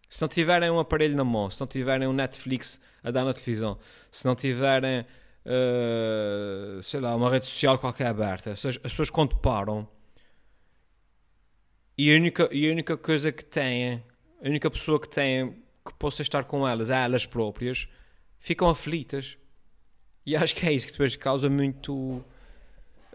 Se 0.09 0.21
não 0.21 0.29
tiverem 0.29 0.71
um 0.71 0.79
aparelho 0.79 1.17
na 1.17 1.25
mão, 1.25 1.51
se 1.51 1.59
não 1.61 1.67
tiverem 1.67 2.07
um 2.07 2.13
Netflix 2.13 2.81
a 3.03 3.11
dar 3.11 3.25
na 3.25 3.33
televisão, 3.33 3.79
se 4.11 4.27
não 4.27 4.35
tiverem, 4.35 5.07
uh, 5.47 6.83
sei 6.83 7.01
lá, 7.01 7.17
uma 7.17 7.31
rede 7.31 7.47
social 7.47 7.79
qualquer 7.79 8.09
aberta, 8.09 8.53
as 8.53 8.77
pessoas 8.77 9.09
quando 9.09 9.37
param 9.37 9.89
e 11.97 12.13
a 12.13 12.17
única, 12.17 12.49
e 12.53 12.69
a 12.69 12.73
única 12.73 12.97
coisa 12.97 13.31
que 13.31 13.45
têm, 13.45 14.03
a 14.43 14.49
única 14.49 14.71
pessoa 14.71 15.01
que 15.01 15.09
têm 15.09 15.62
que 15.85 15.95
possa 15.95 16.23
estar 16.23 16.45
com 16.45 16.67
elas 16.67 16.91
é 16.91 17.05
elas 17.05 17.27
próprias, 17.27 17.89
ficam 18.39 18.69
aflitas. 18.69 19.37
E 20.25 20.37
acho 20.37 20.55
que 20.55 20.67
é 20.67 20.73
isso 20.73 20.87
que 20.87 20.93
depois 20.93 21.17
causa 21.17 21.49
muito. 21.49 22.25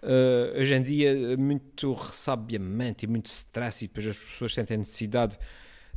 Uh, 0.04 0.60
hoje 0.60 0.76
em 0.76 0.82
dia, 0.82 1.38
muito 1.38 1.94
ressabiamento 1.94 3.04
e 3.04 3.08
muito 3.08 3.28
stress, 3.28 3.84
e 3.84 3.88
depois 3.88 4.08
as 4.08 4.20
pessoas 4.20 4.54
sentem 4.54 4.78
necessidade 4.78 5.40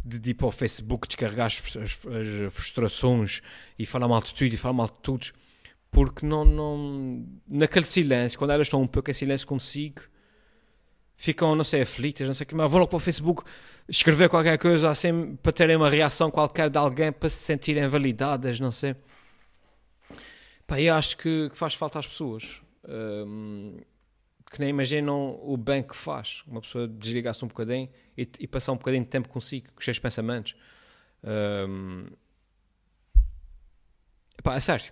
de, 0.03 0.19
de 0.19 0.31
ir 0.31 0.35
para 0.35 0.47
o 0.47 0.51
Facebook 0.51 1.07
descarregar 1.07 1.47
as, 1.47 1.77
as, 1.77 1.99
as, 2.07 2.55
frustrações 2.55 3.43
e 3.79 3.85
falar 3.85 4.09
mal 4.09 4.23
de 4.23 4.35
tudo 4.35 4.53
e 4.53 4.57
falar 4.57 4.73
mal 4.73 4.87
de 4.87 4.95
todos, 5.03 5.33
porque 5.91 6.25
não, 6.25 6.45
não. 6.45 7.27
Naquele 7.47 7.85
silêncio, 7.85 8.39
quando 8.39 8.53
elas 8.53 8.69
estão 8.69 8.81
um 8.81 8.87
pouco 8.87 9.11
em 9.11 9.15
silêncio 9.15 9.47
consigo, 9.47 10.03
ficam, 11.21 11.55
não 11.55 11.65
sei, 11.65 11.83
aflitas, 11.83 12.27
não 12.27 12.33
sei 12.33 12.45
o 12.45 12.49
que, 12.49 12.55
mas 12.55 12.71
vão 12.71 12.81
logo 12.81 12.89
para 12.89 12.97
o 12.97 13.01
Facebook 13.01 13.45
escrever 13.87 14.31
qualquer 14.31 14.57
coisa 14.57 14.89
assim 14.89 15.37
para 15.37 15.53
terem 15.53 15.77
uma 15.77 15.91
reação 15.91 16.31
qualquer 16.31 16.71
de 16.71 16.79
alguém 16.79 17.13
para 17.13 17.29
se 17.29 17.37
sentirem 17.37 17.87
validadas, 17.89 18.59
não 18.59 18.73
sei. 18.73 18.97
Pá, 20.67 20.81
eu 20.81 20.95
acho 20.95 21.19
que, 21.19 21.51
que, 21.51 21.59
faz 21.59 21.75
falta 21.75 21.99
às 21.99 22.07
pessoas 22.07 22.63
um, 22.89 23.77
que 24.51 24.61
nem 24.61 24.71
imaginam 24.71 25.39
o 25.43 25.59
bem 25.59 25.83
que 25.83 25.95
faz. 25.95 26.43
Uma 26.47 26.63
pessoa 26.63 26.89
desligar-se 26.89 27.45
um 27.45 27.49
bocadinho 27.49 27.91
e, 28.17 28.27
e, 28.39 28.47
passar 28.47 28.73
um 28.73 28.77
bocadinho 28.77 29.05
de 29.05 29.11
tempo 29.11 29.29
consigo, 29.29 29.67
com 29.75 29.79
os 29.79 29.85
seus 29.85 29.99
pensamentos. 29.99 30.57
Um, 31.23 32.07
epá, 34.39 34.57
é 34.57 34.61
sério. 34.61 34.91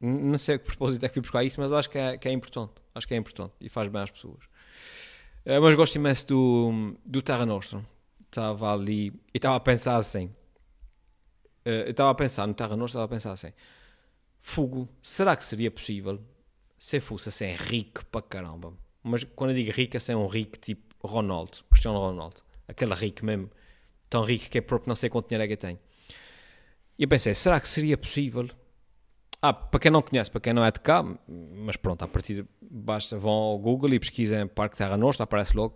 Não 0.00 0.38
sei 0.38 0.56
que 0.56 0.66
propósito 0.66 1.04
é 1.04 1.08
que 1.08 1.14
fui 1.14 1.22
buscar 1.22 1.42
isso, 1.42 1.60
mas 1.60 1.72
acho 1.72 1.90
que 1.90 1.98
é, 1.98 2.16
que 2.16 2.28
é 2.28 2.32
importante. 2.32 2.74
Acho 2.94 3.08
que 3.08 3.14
é 3.14 3.16
importante 3.16 3.54
e 3.60 3.68
faz 3.68 3.88
bem 3.88 4.00
às 4.00 4.10
pessoas. 4.12 4.44
Uh, 5.48 5.62
mas 5.62 5.74
gosto 5.74 5.96
imenso 5.96 6.26
do, 6.26 6.94
do 7.06 7.22
Terra 7.22 7.46
Nostra. 7.46 7.82
Estava 8.26 8.70
ali 8.70 9.06
e 9.32 9.38
estava 9.38 9.56
a 9.56 9.60
pensar 9.60 9.96
assim. 9.96 10.26
Uh, 11.64 11.88
estava 11.88 12.10
a 12.10 12.14
pensar 12.14 12.46
no 12.46 12.52
Terra 12.52 12.76
Nostra, 12.76 13.00
estava 13.00 13.04
a 13.06 13.08
pensar 13.08 13.32
assim. 13.32 13.50
Fogo, 14.42 14.86
será 15.00 15.34
que 15.34 15.42
seria 15.42 15.70
possível 15.70 16.20
se 16.78 17.00
fosse 17.00 17.30
assim 17.30 17.54
rico 17.54 18.04
para 18.06 18.20
caramba? 18.20 18.74
Mas 19.02 19.24
quando 19.24 19.52
eu 19.52 19.56
digo 19.56 19.72
rico, 19.72 19.96
é 19.96 19.98
assim 19.98 20.14
um 20.14 20.26
rico 20.26 20.58
tipo 20.58 20.94
Ronaldo, 21.02 21.64
Cristiano 21.70 21.98
Ronaldo. 21.98 22.42
Aquele 22.68 22.92
rico 22.92 23.24
mesmo, 23.24 23.50
tão 24.10 24.24
rico 24.24 24.50
que 24.50 24.58
é 24.58 24.60
próprio 24.60 24.90
não 24.90 24.96
sei 24.96 25.08
quanto 25.08 25.30
dinheiro 25.30 25.44
é 25.44 25.48
que 25.48 25.56
tem. 25.56 25.78
E 26.98 27.04
eu 27.04 27.08
pensei, 27.08 27.32
será 27.32 27.58
que 27.58 27.70
seria 27.70 27.96
possível 27.96 28.46
ah, 29.40 29.52
para 29.52 29.78
quem 29.80 29.90
não 29.90 30.02
conhece, 30.02 30.30
para 30.30 30.40
quem 30.40 30.52
não 30.52 30.64
é 30.64 30.70
de 30.70 30.80
cá, 30.80 31.04
mas 31.28 31.76
pronto, 31.76 32.02
a 32.02 32.08
partir 32.08 32.44
basta 32.60 33.16
vão 33.16 33.32
ao 33.32 33.58
Google 33.58 33.94
e 33.94 33.98
pesquisem 34.00 34.46
Parque 34.48 34.76
Terra 34.76 34.96
Nostra, 34.96 35.24
aparece 35.24 35.56
logo. 35.56 35.74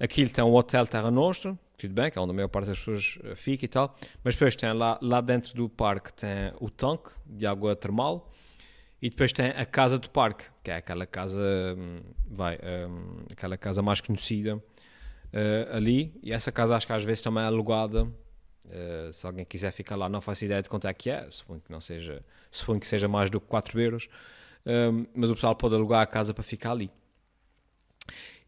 Aquilo 0.00 0.30
tem 0.30 0.42
um 0.42 0.54
hotel 0.54 0.86
Terra 0.86 1.10
Nostra, 1.10 1.58
tudo 1.76 1.92
bem, 1.92 2.10
que 2.10 2.18
é 2.18 2.22
onde 2.22 2.30
a 2.30 2.34
maior 2.34 2.48
parte 2.48 2.68
das 2.68 2.78
pessoas 2.78 3.18
eh, 3.24 3.34
fica 3.34 3.64
e 3.64 3.68
tal, 3.68 3.94
mas 4.22 4.34
depois 4.34 4.56
tem 4.56 4.72
lá, 4.72 4.98
lá 5.02 5.20
dentro 5.20 5.54
do 5.54 5.68
parque 5.68 6.12
tem 6.14 6.52
o 6.60 6.70
tanque 6.70 7.10
de 7.26 7.46
água 7.46 7.76
termal 7.76 8.30
e 9.02 9.10
depois 9.10 9.32
tem 9.32 9.50
a 9.50 9.66
casa 9.66 9.98
do 9.98 10.08
parque, 10.08 10.46
que 10.62 10.70
é 10.70 10.76
aquela 10.76 11.06
casa, 11.06 11.42
hum, 11.76 12.00
vai, 12.26 12.58
um, 12.88 13.24
aquela 13.30 13.58
casa 13.58 13.82
mais 13.82 14.00
conhecida 14.00 14.56
uh, 14.56 15.76
ali, 15.76 16.18
e 16.22 16.32
essa 16.32 16.50
casa 16.50 16.74
acho 16.74 16.86
que 16.86 16.92
às 16.92 17.04
vezes 17.04 17.20
também 17.20 17.42
é 17.42 17.46
alugada 17.46 18.10
Uh, 18.66 19.12
se 19.12 19.26
alguém 19.26 19.44
quiser 19.44 19.70
ficar 19.72 19.96
lá, 19.96 20.08
não 20.08 20.20
faço 20.20 20.44
ideia 20.44 20.62
de 20.62 20.68
quanto 20.68 20.88
é 20.88 20.94
que 20.94 21.10
é, 21.10 21.28
suponho 21.30 21.60
que 21.60 21.70
não 21.70 21.80
seja, 21.80 22.24
suponho 22.50 22.80
que 22.80 22.86
seja 22.86 23.06
mais 23.06 23.28
do 23.28 23.40
que 23.40 23.46
4 23.46 23.78
euros, 23.80 24.08
um, 24.66 25.06
mas 25.14 25.30
o 25.30 25.34
pessoal 25.34 25.54
pode 25.54 25.74
alugar 25.74 26.00
a 26.00 26.06
casa 26.06 26.32
para 26.32 26.42
ficar 26.42 26.70
ali. 26.70 26.90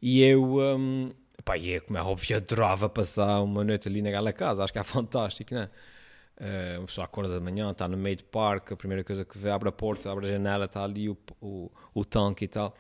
E 0.00 0.22
eu, 0.22 0.58
um, 0.58 1.12
pá, 1.44 1.58
e 1.58 1.70
eu, 1.70 1.82
como 1.82 1.98
é 1.98 2.02
óbvio, 2.02 2.36
adorava 2.36 2.88
passar 2.88 3.42
uma 3.42 3.62
noite 3.62 3.88
ali 3.88 4.00
naquela 4.00 4.32
casa, 4.32 4.64
acho 4.64 4.72
que 4.72 4.78
é 4.78 4.84
fantástico, 4.84 5.54
não 5.54 5.62
é? 5.62 5.70
Uh, 6.38 6.82
o 6.82 6.86
pessoal 6.86 7.06
acorda 7.06 7.38
de 7.38 7.40
manhã, 7.42 7.70
está 7.70 7.88
no 7.88 7.96
meio 7.96 8.18
do 8.18 8.24
parque, 8.24 8.74
a 8.74 8.76
primeira 8.76 9.02
coisa 9.02 9.24
que 9.24 9.38
vê, 9.38 9.50
abre 9.50 9.70
a 9.70 9.72
porta, 9.72 10.10
abre 10.10 10.26
a 10.26 10.30
janela, 10.30 10.66
está 10.66 10.84
ali 10.84 11.08
o, 11.08 11.16
o, 11.40 11.70
o 11.94 12.04
tanque 12.04 12.44
e 12.44 12.48
tal. 12.48 12.76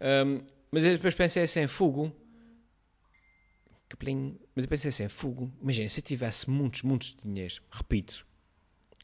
Um, 0.00 0.40
mas 0.70 0.84
eu 0.84 0.92
depois 0.92 1.14
pensei 1.14 1.44
assim, 1.44 1.66
fogo, 1.68 2.12
mas 4.56 4.64
eu 4.64 4.68
pensei 4.70 4.88
assim, 4.88 5.06
fogo, 5.06 5.52
imagina, 5.60 5.86
se 5.90 6.00
eu 6.00 6.04
tivesse 6.04 6.48
muitos, 6.48 6.82
muitos 6.82 7.14
dinheiro, 7.22 7.62
repito, 7.70 8.26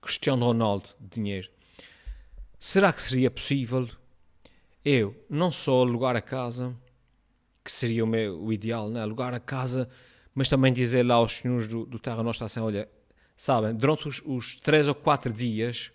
Cristiano 0.00 0.46
Ronaldo 0.46 0.88
dinheiro, 0.98 1.50
será 2.58 2.90
que 2.90 3.02
seria 3.02 3.30
possível 3.30 3.86
eu 4.82 5.14
não 5.28 5.52
só 5.52 5.82
alugar 5.82 6.16
a 6.16 6.22
casa, 6.22 6.74
que 7.62 7.70
seria 7.70 8.02
o, 8.02 8.06
meu, 8.06 8.42
o 8.42 8.50
ideal, 8.50 8.88
né? 8.88 9.02
alugar 9.02 9.34
a 9.34 9.38
casa, 9.38 9.90
mas 10.34 10.48
também 10.48 10.72
dizer 10.72 11.04
lá 11.04 11.16
aos 11.16 11.34
senhores 11.34 11.68
do, 11.68 11.84
do 11.84 11.98
Terra 11.98 12.22
Nostra 12.22 12.46
assim, 12.46 12.60
olha, 12.60 12.88
sabem, 13.36 13.74
durante 13.74 14.08
os, 14.08 14.22
os 14.24 14.56
três 14.56 14.88
ou 14.88 14.94
quatro 14.94 15.30
dias 15.30 15.92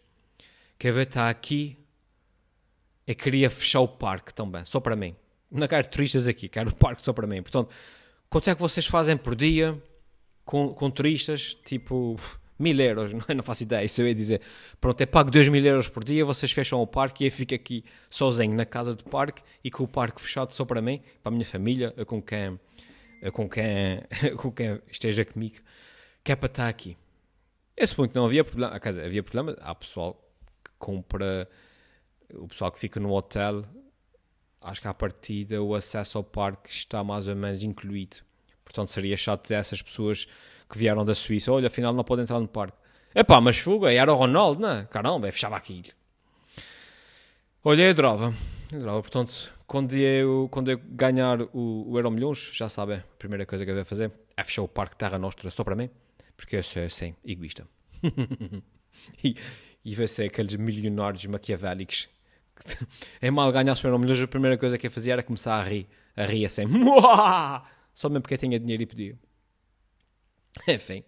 que 0.78 0.88
eu 0.88 0.94
vou 0.94 1.02
estar 1.02 1.30
aqui, 1.30 1.78
eu 3.08 3.16
queria 3.16 3.50
fechar 3.50 3.80
o 3.80 3.88
parque 3.88 4.32
também, 4.34 4.64
só 4.66 4.80
para 4.80 4.96
mim. 4.96 5.16
Não 5.50 5.68
quero 5.68 5.88
turistas 5.90 6.28
aqui, 6.28 6.48
quero 6.48 6.70
o 6.70 6.76
parque 6.76 7.04
só 7.04 7.12
para 7.12 7.26
mim. 7.26 7.42
Portanto, 7.42 7.74
Quanto 8.30 8.50
é 8.50 8.56
que 8.56 8.62
vocês 8.62 8.86
fazem 8.86 9.16
por 9.16 9.36
dia 9.36 9.82
com, 10.44 10.74
com 10.74 10.92
turistas? 10.92 11.56
Tipo, 11.66 12.20
mil 12.60 12.80
euros, 12.80 13.14
não, 13.14 13.24
não 13.36 13.44
faço 13.44 13.64
ideia. 13.64 13.86
Isso 13.86 14.02
eu 14.02 14.08
ia 14.08 14.16
dizer, 14.16 14.42
pronto, 14.82 15.00
eu 15.00 15.08
pago 15.08 15.32
dois 15.32 15.48
mil 15.48 15.64
euros 15.64 15.88
por 15.88 16.04
dia, 16.04 16.26
vocês 16.26 16.52
fecham 16.52 16.82
o 16.82 16.88
parque 16.88 17.24
e 17.24 17.28
eu 17.28 17.32
fico 17.32 17.56
aqui 17.56 17.84
sozinho 18.10 18.56
na 18.56 18.66
casa 18.66 18.94
do 18.94 19.04
parque 19.04 19.42
e 19.64 19.72
com 19.72 19.84
o 19.84 19.88
parque 19.88 20.22
fechado 20.22 20.54
só 20.54 20.66
para 20.66 20.82
mim, 20.82 21.02
para 21.24 21.32
a 21.32 21.34
minha 21.34 21.46
família, 21.46 21.92
com 22.06 22.22
quem, 22.22 22.60
com 23.32 23.50
quem, 23.50 24.02
com 24.38 24.52
quem 24.52 24.82
esteja 24.90 25.24
comigo, 25.24 25.58
que 26.24 26.32
é 26.32 26.36
para 26.36 26.48
estar 26.48 26.68
aqui. 26.68 26.98
Eu 27.76 27.88
suponho 27.88 28.10
que 28.10 28.16
não 28.16 28.26
havia 28.26 28.44
problema, 28.44 28.80
quer 28.80 28.90
dizer, 28.90 29.06
havia 29.06 29.24
problema, 29.24 29.56
há 29.62 29.74
pessoal 29.76 30.20
que 30.64 30.72
compra, 30.80 31.48
o 32.34 32.48
pessoal 32.48 32.72
que 32.72 32.80
fica 32.80 33.00
no 33.00 33.14
hotel 33.14 33.64
acho 34.62 34.82
que 34.82 34.88
à 34.88 34.94
partida 34.94 35.62
o 35.62 35.76
acesso 35.76 36.18
ao 36.18 36.24
parque 36.24 36.70
está 36.70 37.04
mais 37.04 37.28
ou 37.28 37.36
menos 37.36 37.64
incluído. 37.64 38.18
Portanto, 38.64 38.90
seria 38.90 39.16
chato 39.16 39.44
dizer 39.44 39.56
a 39.56 39.60
essas 39.60 39.82
pessoas 39.82 40.28
que 40.70 40.78
vieram 40.78 41.06
da 41.06 41.16
Suíça: 41.16 41.52
olha, 41.52 41.68
afinal 41.68 41.94
não 41.94 42.04
podem 42.04 42.24
entrar 42.24 42.40
no 42.40 42.48
parque. 42.48 42.78
Epá, 43.16 43.40
mas 43.42 43.58
fuga, 43.58 43.92
era 43.92 44.12
o 44.12 44.16
Ronaldo, 44.16 44.62
não 44.62 44.70
é? 44.70 44.86
Caramba, 44.86 45.32
fechava 45.32 45.56
aquilo. 45.56 45.88
Olha. 47.64 47.84
Eu 47.84 47.90
adorava. 47.92 48.34
Portanto, 49.02 49.54
quando 49.66 49.94
eu, 49.96 50.48
quando 50.52 50.70
eu 50.70 50.78
ganhar 50.78 51.42
o, 51.42 51.86
o 51.90 51.98
Euro 51.98 52.12
Milhões, 52.12 52.50
já 52.54 52.68
sabem, 52.68 52.98
a 52.98 53.04
primeira 53.18 53.46
coisa 53.46 53.64
que 53.64 53.72
eu 53.72 53.76
vou 53.76 53.86
fazer 53.86 54.12
é 54.36 54.44
fechar 54.44 54.62
o 54.62 54.68
Parque 54.68 54.96
Terra 54.96 55.18
Nostra 55.18 55.50
só 55.50 55.64
para 55.64 55.76
mim, 55.76 55.90
porque 56.36 56.58
eu 56.58 56.64
sou, 56.64 56.84
assim, 56.84 57.16
egoísta. 57.26 57.68
e, 59.24 59.36
e 59.84 60.08
ser 60.08 60.26
aqueles 60.26 60.56
milionários 60.56 61.26
maquiavélicos 61.26 62.10
é 63.22 63.32
mal 63.32 63.52
ganhar 63.52 63.76
o 63.76 63.88
Euro 63.88 64.00
Milhões, 64.00 64.22
a 64.22 64.28
primeira 64.28 64.58
coisa 64.58 64.78
que 64.78 64.88
eu 64.88 64.92
fazia 64.92 65.14
era 65.14 65.24
começar 65.24 65.56
a 65.56 65.64
rir, 65.64 65.88
a 66.16 66.24
rir 66.24 66.46
assim, 66.46 66.66
Muah! 66.66 67.64
só 67.94 68.10
mesmo 68.10 68.22
porque 68.22 68.38
tinha 68.38 68.60
dinheiro 68.60 68.84
e 68.84 68.86
podia. 68.86 69.20
Enfim, 70.68 71.04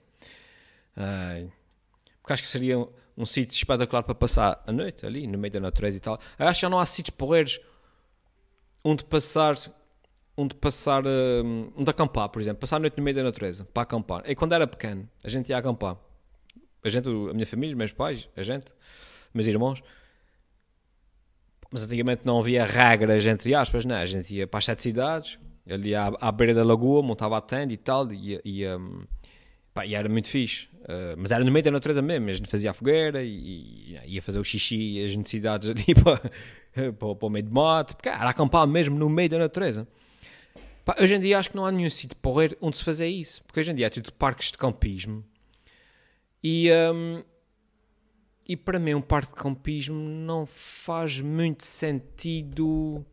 Ai. 0.96 1.51
porque 2.22 2.34
acho 2.34 2.41
que 2.41 2.48
seria 2.48 2.79
um, 2.79 2.88
um 3.18 3.25
sítio 3.25 3.56
espetacular 3.56 4.03
para 4.03 4.15
passar 4.15 4.63
a 4.65 4.72
noite 4.72 5.06
ali, 5.06 5.27
no 5.27 5.38
meio 5.38 5.51
da 5.51 5.60
natureza 5.60 5.98
e 5.98 6.00
tal. 6.00 6.20
Acho 6.38 6.60
que 6.60 6.62
já 6.62 6.70
não 6.70 6.79
há 6.79 6.86
sítios 6.86 7.15
porreiros 7.15 7.60
onde 8.84 9.03
passar, 9.06 9.56
onde 10.38 10.56
passar, 10.56 11.06
um, 11.06 11.72
onde 11.75 11.89
acampar, 11.89 12.29
por 12.29 12.41
exemplo, 12.41 12.62
passar 12.62 12.77
a 12.77 12.79
noite 12.79 12.98
no 12.98 13.03
meio 13.03 13.15
da 13.15 13.24
natureza, 13.24 13.65
para 13.65 13.84
acampar. 13.84 14.24
E 14.25 14.36
quando 14.36 14.53
era 14.53 14.65
pequeno, 14.65 15.08
a 15.24 15.29
gente 15.29 15.50
ia 15.50 15.58
acampar. 15.58 15.98
A 16.84 16.89
gente, 16.89 17.08
a 17.08 17.34
minha 17.34 17.46
família, 17.46 17.75
meus 17.75 17.91
pais, 17.91 18.29
a 18.36 18.44
gente, 18.44 18.72
meus 19.34 19.48
irmãos, 19.48 19.82
mas 21.71 21.83
antigamente 21.83 22.21
não 22.25 22.39
havia 22.39 22.65
regras, 22.65 23.25
entre 23.25 23.53
aspas, 23.53 23.85
né? 23.85 23.95
A 23.95 24.05
gente 24.05 24.33
ia 24.33 24.47
para 24.47 24.57
as 24.57 24.65
sete 24.65 24.81
cidades, 24.81 25.38
ali 25.69 25.93
à, 25.93 26.11
à 26.19 26.31
beira 26.31 26.53
da 26.53 26.63
lagoa, 26.63 27.01
montava 27.01 27.38
a 27.38 27.41
tenda 27.41 27.73
e 27.73 27.77
tal, 27.77 28.11
e, 28.11 28.39
e, 28.43 28.67
um, 28.67 29.03
pá, 29.73 29.85
e 29.85 29.93
era 29.93 30.09
muito 30.09 30.27
fixe. 30.27 30.67
Uh, 30.81 31.15
mas 31.17 31.31
era 31.31 31.43
no 31.43 31.51
meio 31.51 31.63
da 31.63 31.71
natureza 31.71 32.01
mesmo, 32.01 32.29
a 32.29 32.33
gente 32.33 32.49
fazia 32.49 32.71
a 32.71 32.73
fogueira 32.73 33.21
e, 33.21 33.29
e 34.05 34.15
ia 34.15 34.21
fazer 34.21 34.39
o 34.39 34.43
xixi 34.43 34.97
e 34.97 35.05
as 35.05 35.15
necessidades 35.15 35.69
ali 35.69 35.93
para, 36.01 36.19
para, 36.93 37.15
para, 37.15 37.27
o 37.27 37.29
meio 37.29 37.45
de 37.45 37.51
mato, 37.51 37.95
porque 37.95 38.09
era 38.09 38.29
acampar 38.29 38.65
mesmo 38.65 38.97
no 38.97 39.09
meio 39.09 39.29
da 39.29 39.38
natureza. 39.38 39.88
Pá, 40.83 40.95
hoje 40.99 41.15
em 41.15 41.19
dia 41.19 41.38
acho 41.38 41.51
que 41.51 41.55
não 41.55 41.65
há 41.65 41.71
nenhum 41.71 41.89
sítio 41.89 42.17
porreiro 42.17 42.57
onde 42.59 42.77
se 42.77 42.83
fazer 42.83 43.07
isso, 43.07 43.43
porque 43.43 43.59
hoje 43.59 43.71
em 43.71 43.75
dia 43.75 43.85
é 43.85 43.89
tudo 43.89 44.11
parques 44.13 44.51
de 44.51 44.57
campismo 44.57 45.23
e. 46.43 46.69
Um, 46.91 47.23
e 48.50 48.58
para 48.58 48.79
mim, 48.79 48.96
um 48.96 49.01
parque 49.01 49.27
de 49.32 49.36
campismo 49.36 49.96
não 49.96 50.44
faz 50.44 51.22
muito 51.22 51.68
sentido 51.68 53.06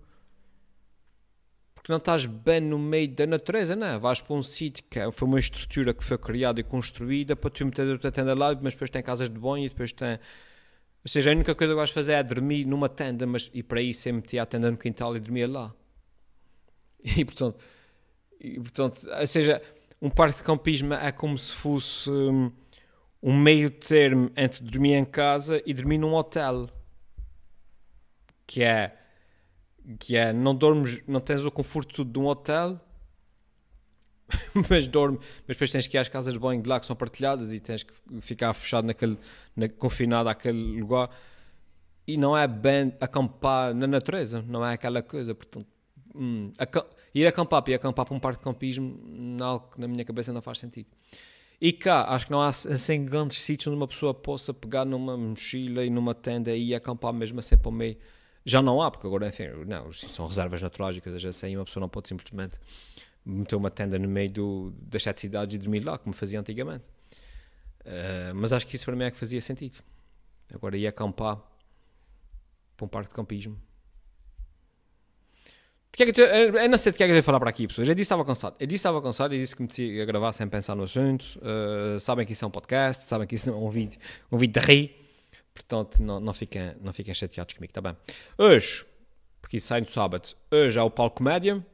porque 1.74 1.92
não 1.92 1.98
estás 1.98 2.24
bem 2.24 2.58
no 2.58 2.78
meio 2.78 3.06
da 3.14 3.26
natureza, 3.26 3.76
não 3.76 3.86
é? 3.86 3.98
Vais 3.98 4.22
para 4.22 4.34
um 4.34 4.42
sítio 4.42 4.82
que 4.88 4.98
é, 4.98 5.12
foi 5.12 5.28
uma 5.28 5.38
estrutura 5.38 5.92
que 5.92 6.02
foi 6.02 6.16
criada 6.16 6.58
e 6.58 6.64
construída 6.64 7.36
para 7.36 7.50
tu 7.50 7.66
meter 7.66 7.94
a 7.94 7.98
tua 7.98 8.10
tenda 8.10 8.34
lá, 8.34 8.58
mas 8.60 8.72
depois 8.72 8.88
tem 8.88 9.02
casas 9.02 9.28
de 9.28 9.38
banho 9.38 9.66
e 9.66 9.68
depois 9.68 9.92
tem. 9.92 10.18
Ou 11.04 11.08
seja, 11.08 11.30
a 11.30 11.34
única 11.34 11.54
coisa 11.54 11.74
que 11.74 11.76
vais 11.76 11.90
fazer 11.90 12.14
é 12.14 12.22
dormir 12.22 12.64
numa 12.64 12.88
tenda, 12.88 13.26
mas 13.26 13.50
e 13.52 13.62
para 13.62 13.82
isso 13.82 14.08
é 14.08 14.12
meter 14.12 14.38
a 14.38 14.46
tenda 14.46 14.70
no 14.70 14.78
quintal 14.78 15.14
e 15.16 15.20
dormir 15.20 15.46
lá. 15.46 15.72
E 17.04 17.24
portanto, 17.26 17.58
e, 18.40 18.58
portanto 18.58 19.06
ou 19.06 19.26
seja, 19.26 19.60
um 20.00 20.08
parque 20.08 20.38
de 20.38 20.44
campismo 20.44 20.94
é 20.94 21.12
como 21.12 21.36
se 21.36 21.52
fosse. 21.54 22.10
Hum, 22.10 22.50
um 23.22 23.36
meio 23.36 23.70
termo 23.70 24.30
entre 24.36 24.62
dormir 24.62 24.94
em 24.94 25.04
casa 25.04 25.62
e 25.66 25.74
dormir 25.74 25.98
num 25.98 26.14
hotel. 26.14 26.68
Que 28.46 28.62
é 28.62 28.96
que 29.98 30.16
é 30.16 30.32
não 30.32 30.54
dormes, 30.54 31.02
não 31.06 31.20
tens 31.20 31.44
o 31.44 31.50
conforto 31.50 32.04
de 32.04 32.18
um 32.18 32.26
hotel, 32.26 32.80
mas 34.68 34.86
dorme, 34.86 35.18
mas 35.46 35.56
depois 35.56 35.70
tens 35.70 35.86
que 35.86 35.96
ir 35.96 36.00
às 36.00 36.08
casas 36.08 36.34
de 36.34 36.40
banho 36.40 36.60
de 36.60 36.68
lá 36.68 36.80
que 36.80 36.86
são 36.86 36.96
partilhadas 36.96 37.52
e 37.52 37.60
tens 37.60 37.84
que 37.84 37.92
ficar 38.20 38.52
fechado 38.52 38.86
naquele, 38.86 39.18
na, 39.54 39.68
confinado 39.68 40.28
àquele 40.28 40.80
lugar 40.80 41.10
e 42.06 42.16
não 42.16 42.36
é 42.36 42.46
bem 42.46 42.92
acampar 43.00 43.74
na 43.74 43.86
natureza, 43.86 44.42
não 44.46 44.64
é 44.64 44.74
aquela 44.74 45.02
coisa, 45.02 45.34
portanto, 45.34 45.66
hum, 46.14 46.52
ir 47.14 47.26
acampar 47.26 47.62
e 47.68 47.74
acampar 47.74 48.06
para 48.06 48.14
um 48.14 48.20
parque 48.20 48.38
de 48.38 48.44
campismo, 48.44 48.98
algo 49.40 49.70
que 49.72 49.80
na 49.80 49.88
minha 49.88 50.04
cabeça 50.04 50.32
não 50.32 50.40
faz 50.40 50.58
sentido. 50.58 50.88
E 51.60 51.72
cá, 51.72 52.04
acho 52.08 52.26
que 52.26 52.32
não 52.32 52.42
há 52.42 52.48
assim 52.48 53.04
grandes 53.04 53.40
sítios 53.40 53.68
onde 53.68 53.76
uma 53.76 53.88
pessoa 53.88 54.12
possa 54.12 54.52
pegar 54.52 54.84
numa 54.84 55.16
mochila 55.16 55.84
e 55.84 55.90
numa 55.90 56.14
tenda 56.14 56.54
e 56.54 56.74
acampar 56.74 57.12
mesmo 57.12 57.38
assim 57.38 57.56
para 57.56 57.68
o 57.68 57.72
meio 57.72 57.96
Já 58.44 58.60
não 58.60 58.80
há, 58.82 58.90
porque 58.90 59.06
agora, 59.06 59.28
enfim, 59.28 59.48
não, 59.66 59.92
são 59.92 60.26
reservas 60.26 60.62
naturológicas, 60.62 61.14
a 61.14 61.28
GSA 61.28 61.48
e 61.48 61.56
uma 61.56 61.64
pessoa 61.64 61.80
não 61.80 61.88
pode 61.88 62.08
simplesmente 62.08 62.58
meter 63.24 63.56
uma 63.56 63.70
tenda 63.70 63.98
no 63.98 64.08
meio 64.08 64.30
do, 64.30 64.74
das 64.82 65.02
sete 65.02 65.22
cidades 65.22 65.56
e 65.56 65.58
dormir 65.58 65.80
lá, 65.80 65.98
como 65.98 66.14
fazia 66.14 66.38
antigamente. 66.38 66.84
Uh, 67.80 68.34
mas 68.34 68.52
acho 68.52 68.66
que 68.66 68.76
isso 68.76 68.84
para 68.84 68.94
mim 68.94 69.04
é 69.04 69.10
que 69.10 69.18
fazia 69.18 69.40
sentido. 69.40 69.82
Agora 70.54 70.76
ia 70.76 70.90
acampar 70.90 71.40
para 72.76 72.84
um 72.84 72.88
parque 72.88 73.08
de 73.08 73.14
campismo. 73.14 73.60
É 75.98 76.12
que 76.12 76.20
eu, 76.20 76.26
eu 76.26 76.68
não 76.68 76.76
sei 76.76 76.92
de 76.92 76.98
que 76.98 77.04
é 77.04 77.06
que 77.06 77.12
eu 77.12 77.16
ia 77.16 77.22
falar 77.22 77.40
para 77.40 77.48
aqui, 77.48 77.66
pessoas. 77.66 77.88
Eu 77.88 77.94
disse 77.94 78.08
que 78.08 78.14
estava 78.14 78.24
cansado. 78.24 78.56
Eu 78.60 78.66
disse 78.66 78.82
que 78.82 78.88
estava 78.88 79.00
cansado 79.00 79.34
e 79.34 79.40
disse 79.40 79.56
que 79.56 79.62
me 79.62 80.00
a 80.00 80.04
gravar 80.04 80.32
sem 80.32 80.46
pensar 80.46 80.74
no 80.74 80.82
assunto. 80.82 81.24
Uh, 81.38 81.98
sabem 81.98 82.26
que 82.26 82.32
isso 82.32 82.44
é 82.44 82.48
um 82.48 82.50
podcast, 82.50 83.04
sabem 83.04 83.26
que 83.26 83.34
isso 83.34 83.50
não 83.50 83.56
é 83.56 83.60
um 83.60 83.70
vídeo, 83.70 83.98
um 84.30 84.36
vídeo 84.36 84.60
de 84.60 84.66
rir. 84.66 85.06
Portanto, 85.54 86.02
não, 86.02 86.20
não, 86.20 86.34
fiquem, 86.34 86.74
não 86.82 86.92
fiquem 86.92 87.14
chateados 87.14 87.54
comigo, 87.54 87.70
está 87.70 87.80
bem? 87.80 87.96
Hoje, 88.36 88.84
porque 89.40 89.56
isso 89.56 89.68
sai 89.68 89.80
no 89.80 89.88
sábado, 89.88 90.28
hoje 90.50 90.78
há 90.78 90.84
o 90.84 90.90
Palco 90.90 91.16
Comédia, 91.16 91.64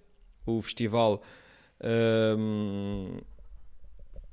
o 0.47 0.63
festival. 0.63 1.21
Um, 2.39 3.17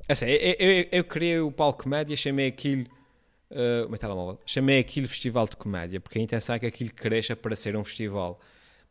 é 0.08 0.14
assim, 0.14 0.26
eu, 0.28 0.56
eu, 0.60 0.88
eu, 0.92 1.04
criei 1.04 1.40
o 1.40 1.52
Palco 1.52 1.84
Comédia, 1.84 2.16
chamei 2.16 2.48
aquilo. 2.48 2.86
Uh, 3.50 3.90
meu 3.90 3.98
telemóvel. 3.98 4.38
Chamei 4.46 4.80
aquilo 4.80 5.08
Festival 5.08 5.48
de 5.48 5.56
Comédia, 5.56 6.00
porque 6.00 6.20
a 6.20 6.22
intenção 6.22 6.54
é 6.54 6.60
que 6.60 6.68
aquilo 6.68 6.94
cresça 6.94 7.36
para 7.36 7.56
ser 7.56 7.76
um 7.76 7.84
festival. 7.84 8.40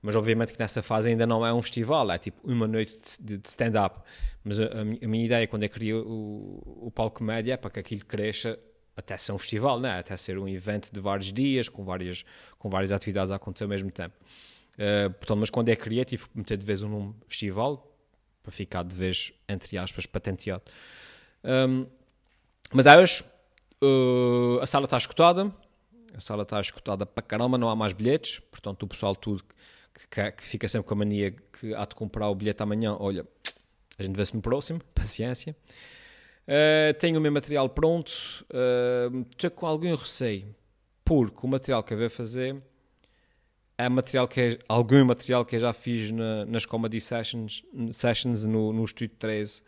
Mas 0.01 0.15
obviamente 0.15 0.53
que 0.53 0.59
nessa 0.59 0.83
fase 0.83 1.11
ainda 1.11 1.27
não 1.27 1.45
é 1.45 1.53
um 1.53 1.61
festival, 1.61 2.11
é 2.11 2.19
tipo 2.19 2.41
uma 2.49 2.69
noite 2.69 2.95
de, 3.21 3.39
de 3.39 3.49
stand-up. 3.49 4.01
Mas 4.45 4.61
a, 4.61 4.67
a, 4.81 4.85
minha 4.85 5.25
ideia 5.25 5.47
quando 5.47 5.65
eu 5.65 5.69
criei 5.69 5.95
o, 5.95 6.63
o 6.65 6.91
Palco 6.95 7.19
Comédia 7.19 7.55
é 7.55 7.57
para 7.57 7.71
que 7.71 7.81
aquilo 7.81 8.05
cresça 8.05 8.59
até 8.97 9.17
ser 9.17 9.33
um 9.33 9.39
festival, 9.39 9.79
né? 9.79 9.99
até 9.99 10.17
ser 10.17 10.39
um 10.39 10.49
evento 10.49 10.93
de 10.93 11.01
vários 11.01 11.33
dias, 11.33 11.69
com 11.69 11.85
várias, 11.85 12.25
com 12.59 12.69
várias 12.69 12.91
atividades 12.91 13.31
a 13.31 13.37
acontecer 13.37 13.65
ao 13.65 13.71
mesmo 13.71 13.91
tempo. 13.91 14.15
Uh, 14.75 15.11
portanto, 15.11 15.39
mas 15.39 15.51
quando 15.51 15.69
é 15.69 15.77
criativo, 15.77 16.29
meter 16.35 16.57
de 16.57 16.67
vez 16.67 16.83
um 16.83 17.13
festival, 17.29 17.97
para 18.43 18.53
ficar 18.53 18.83
de 18.83 18.97
vez, 18.97 19.33
entre 19.49 19.79
aspas, 19.79 20.07
patenteado. 20.07 20.63
Um, 21.45 21.87
mas 22.73 22.87
é 22.87 22.97
hoje, 22.97 23.25
uh, 23.83 24.59
a 24.61 24.67
sala 24.67 24.87
está 24.87 24.97
escutada, 24.97 25.53
a 26.15 26.21
sala 26.21 26.43
está 26.43 26.61
escutada 26.61 27.07
para 27.07 27.23
caramba, 27.23 27.57
não 27.57 27.69
há 27.69 27.77
mais 27.77 27.93
bilhetes, 27.93 28.41
portanto 28.51 28.83
o 28.83 28.87
pessoal 28.87 29.15
tudo 29.15 29.45
que, 30.11 30.33
que, 30.33 30.45
fica 30.45 30.69
sempre 30.69 30.87
com 30.87 30.95
a 30.95 30.97
mania 30.99 31.35
que 31.53 31.75
há 31.75 31.85
de 31.85 31.95
comprar 31.95 32.29
o 32.29 32.35
bilhete 32.35 32.63
amanhã, 32.63 32.97
olha, 32.99 33.27
a 33.99 34.03
gente 34.03 34.17
vê-se 34.17 34.35
no 34.35 34.41
próximo, 34.41 34.81
paciência. 34.95 35.57
Uh, 36.47 36.95
tenho 36.99 37.19
o 37.19 37.21
meu 37.21 37.33
material 37.33 37.69
pronto, 37.69 38.11
uh, 38.51 39.27
estou 39.31 39.51
com 39.51 39.67
algum 39.67 39.95
receio, 39.95 40.55
porque 41.05 41.39
o 41.43 41.49
material 41.49 41.83
que 41.83 41.93
eu 41.93 41.99
vou 41.99 42.09
fazer 42.09 42.57
é 43.77 43.89
material 43.89 44.27
que 44.27 44.41
é, 44.41 44.59
algum 44.69 45.05
material 45.05 45.45
que 45.45 45.57
eu 45.57 45.61
já 45.61 45.73
fiz 45.73 46.11
na, 46.11 46.45
nas 46.47 46.67
comedy 46.67 47.01
sessions, 47.01 47.63
sessions 47.93 48.45
no, 48.45 48.73
no 48.73 48.85
Estúdio 48.85 49.15
13. 49.19 49.63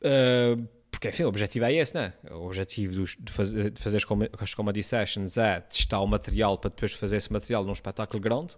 Uh, 0.00 0.66
porque, 0.90 1.08
enfim, 1.08 1.24
o 1.24 1.28
objetivo 1.28 1.64
é 1.66 1.74
esse, 1.74 1.94
né? 1.94 2.12
O 2.30 2.46
objetivo 2.46 2.94
dos, 2.94 3.16
de, 3.18 3.32
fazer, 3.32 3.70
de 3.70 3.80
fazer 3.80 3.98
as 4.38 4.54
comedy 4.54 4.82
sessions 4.82 5.36
é 5.36 5.60
testar 5.60 6.00
o 6.00 6.06
material 6.06 6.58
para 6.58 6.70
depois 6.70 6.92
fazer 6.92 7.16
esse 7.16 7.32
material 7.32 7.64
num 7.64 7.72
espetáculo 7.72 8.20
grande, 8.20 8.56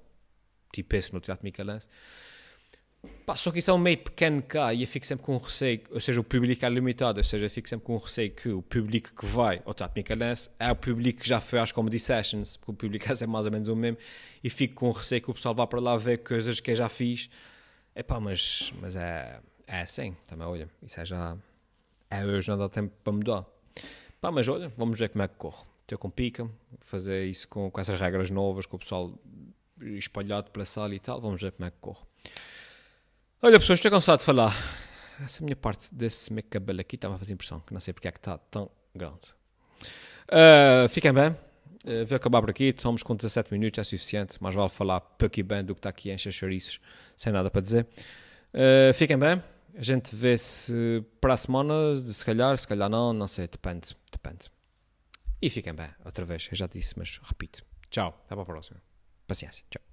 tipo 0.73 0.97
esse 0.97 1.13
no 1.13 1.21
Teatro 1.21 1.45
Michelense. 1.45 1.89
Pá, 3.27 3.35
só 3.35 3.51
que 3.51 3.59
isso 3.59 3.71
é 3.71 3.75
um 3.75 3.79
meio 3.79 3.99
pequeno 3.99 4.41
cá 4.43 4.73
e 4.73 4.83
eu 4.83 4.87
fico 4.87 5.05
sempre 5.05 5.25
com 5.25 5.37
receio, 5.37 5.81
ou 5.91 6.01
seja, 6.01 6.21
o 6.21 6.25
público 6.25 6.65
é 6.65 6.69
limitado, 6.69 7.19
ou 7.19 7.25
seja, 7.25 7.47
eu 7.47 7.51
fico 7.51 7.69
sempre 7.69 7.85
com 7.85 7.97
receio 7.97 8.31
que 8.31 8.49
o 8.49 8.63
público 8.63 9.11
que 9.13 9.27
vai 9.27 9.61
ao 9.65 9.75
Teatro 9.75 9.95
Micalense 9.97 10.49
é 10.59 10.71
o 10.71 10.77
público 10.77 11.21
que 11.21 11.29
já 11.29 11.41
foi 11.41 11.59
às 11.59 11.73
Comedy 11.73 11.99
Sessions, 11.99 12.57
porque 12.57 12.71
o 12.71 12.75
público 12.75 13.05
é 13.11 13.27
mais 13.27 13.47
ou 13.47 13.53
menos 13.53 13.69
o 13.69 13.75
mesmo, 13.75 13.99
e 14.43 14.49
fico 14.49 14.75
com 14.75 14.91
receio 14.93 15.21
que 15.21 15.31
o 15.31 15.35
pessoal 15.35 15.53
vá 15.53 15.67
para 15.67 15.81
lá 15.81 15.97
ver 15.97 16.19
coisas 16.19 16.61
que 16.61 16.71
eu 16.71 16.77
já 16.77 16.89
fiz. 16.89 17.29
É 17.95 18.05
pá, 18.05 18.21
mas, 18.21 18.73
mas 18.81 18.95
é, 18.95 19.41
é 19.67 19.81
assim, 19.81 20.17
também, 20.27 20.47
olha, 20.47 20.69
isso 20.83 21.01
é 21.01 21.05
já. 21.05 21.37
É 22.09 22.25
hoje, 22.25 22.49
não 22.49 22.59
dá 22.59 22.69
tempo 22.69 22.93
para 23.03 23.13
mudar. 23.13 23.45
Pá, 24.21 24.31
mas 24.31 24.47
olha, 24.47 24.73
vamos 24.77 24.97
ver 24.99 25.09
como 25.09 25.25
é 25.25 25.29
que 25.29 25.35
corre. 25.35 25.65
Estou 25.83 25.99
com 25.99 26.09
pica, 26.09 26.49
fazer 26.81 27.27
isso 27.27 27.49
com, 27.49 27.69
com 27.71 27.81
essas 27.81 28.01
regras 28.01 28.31
novas, 28.31 28.65
com 28.65 28.77
o 28.77 28.79
pessoal 28.79 29.13
espalhado 29.99 30.51
pela 30.51 30.65
sala 30.65 30.95
e 30.95 31.01
tal, 31.01 31.21
vamos 31.21 31.41
ver 31.41 31.53
como 31.53 31.67
é 31.67 31.71
que 31.71 31.77
corre. 31.81 32.01
Olha, 33.41 33.59
pessoas, 33.59 33.79
estou 33.79 33.91
cansado 33.91 34.21
de 34.21 34.25
falar. 34.25 34.55
Essa 35.25 35.43
minha 35.43 35.57
parte 35.57 35.93
desse 35.93 36.33
meu 36.33 36.43
cabelo 36.43 36.81
aqui 36.81 36.97
está-me 36.97 37.15
a 37.15 37.19
fazer 37.19 37.35
impressão, 37.35 37.61
que 37.61 37.73
não 37.73 37.81
sei 37.81 37.93
porque 37.93 38.09
é 38.09 38.13
que 38.13 38.19
está 38.19 38.39
tão 38.39 38.71
grande. 38.95 39.35
Uh, 40.29 40.89
fiquem 40.89 41.13
bem. 41.13 41.31
Uh, 41.85 42.07
vou 42.07 42.17
acabar 42.17 42.41
por 42.41 42.51
aqui. 42.51 42.65
Estamos 42.65 43.03
com 43.03 43.15
17 43.15 43.53
minutos, 43.53 43.79
é 43.79 43.85
suficiente. 43.85 44.41
Mais 44.43 44.55
vale 44.55 44.71
falar 44.71 45.01
pouco 45.01 45.41
e 45.41 45.43
bem 45.43 45.65
do 45.65 45.75
que 45.75 45.81
está 45.81 45.91
aqui 45.91 46.11
encher 46.11 46.33
chouriços, 46.33 46.81
sem 47.17 47.33
nada 47.33 47.51
para 47.51 47.61
dizer. 47.61 47.87
Uh, 48.55 48.95
fiquem 48.95 49.19
bem. 49.19 49.43
A 49.75 49.83
gente 49.83 50.15
vê-se 50.15 51.05
para 51.21 51.33
a 51.33 51.37
semana, 51.37 51.97
se 51.97 52.25
calhar, 52.25 52.57
se 52.59 52.69
calhar 52.69 52.91
não, 52.91 53.13
não 53.13 53.27
sei, 53.27 53.49
depende, 53.49 53.97
depende. 54.11 54.51
E 55.41 55.49
fiquem 55.49 55.75
bem, 55.75 55.89
outra 56.05 56.25
vez, 56.25 56.47
eu 56.53 56.57
já 56.57 56.67
disse, 56.67 56.95
mas 56.97 57.19
repito. 57.25 57.65
Tchau, 57.91 58.21
até 58.25 58.35
para 58.35 58.43
a 58.43 58.47
próxima. 58.47 58.92
Paciência, 59.33 59.65
tchau. 59.71 59.92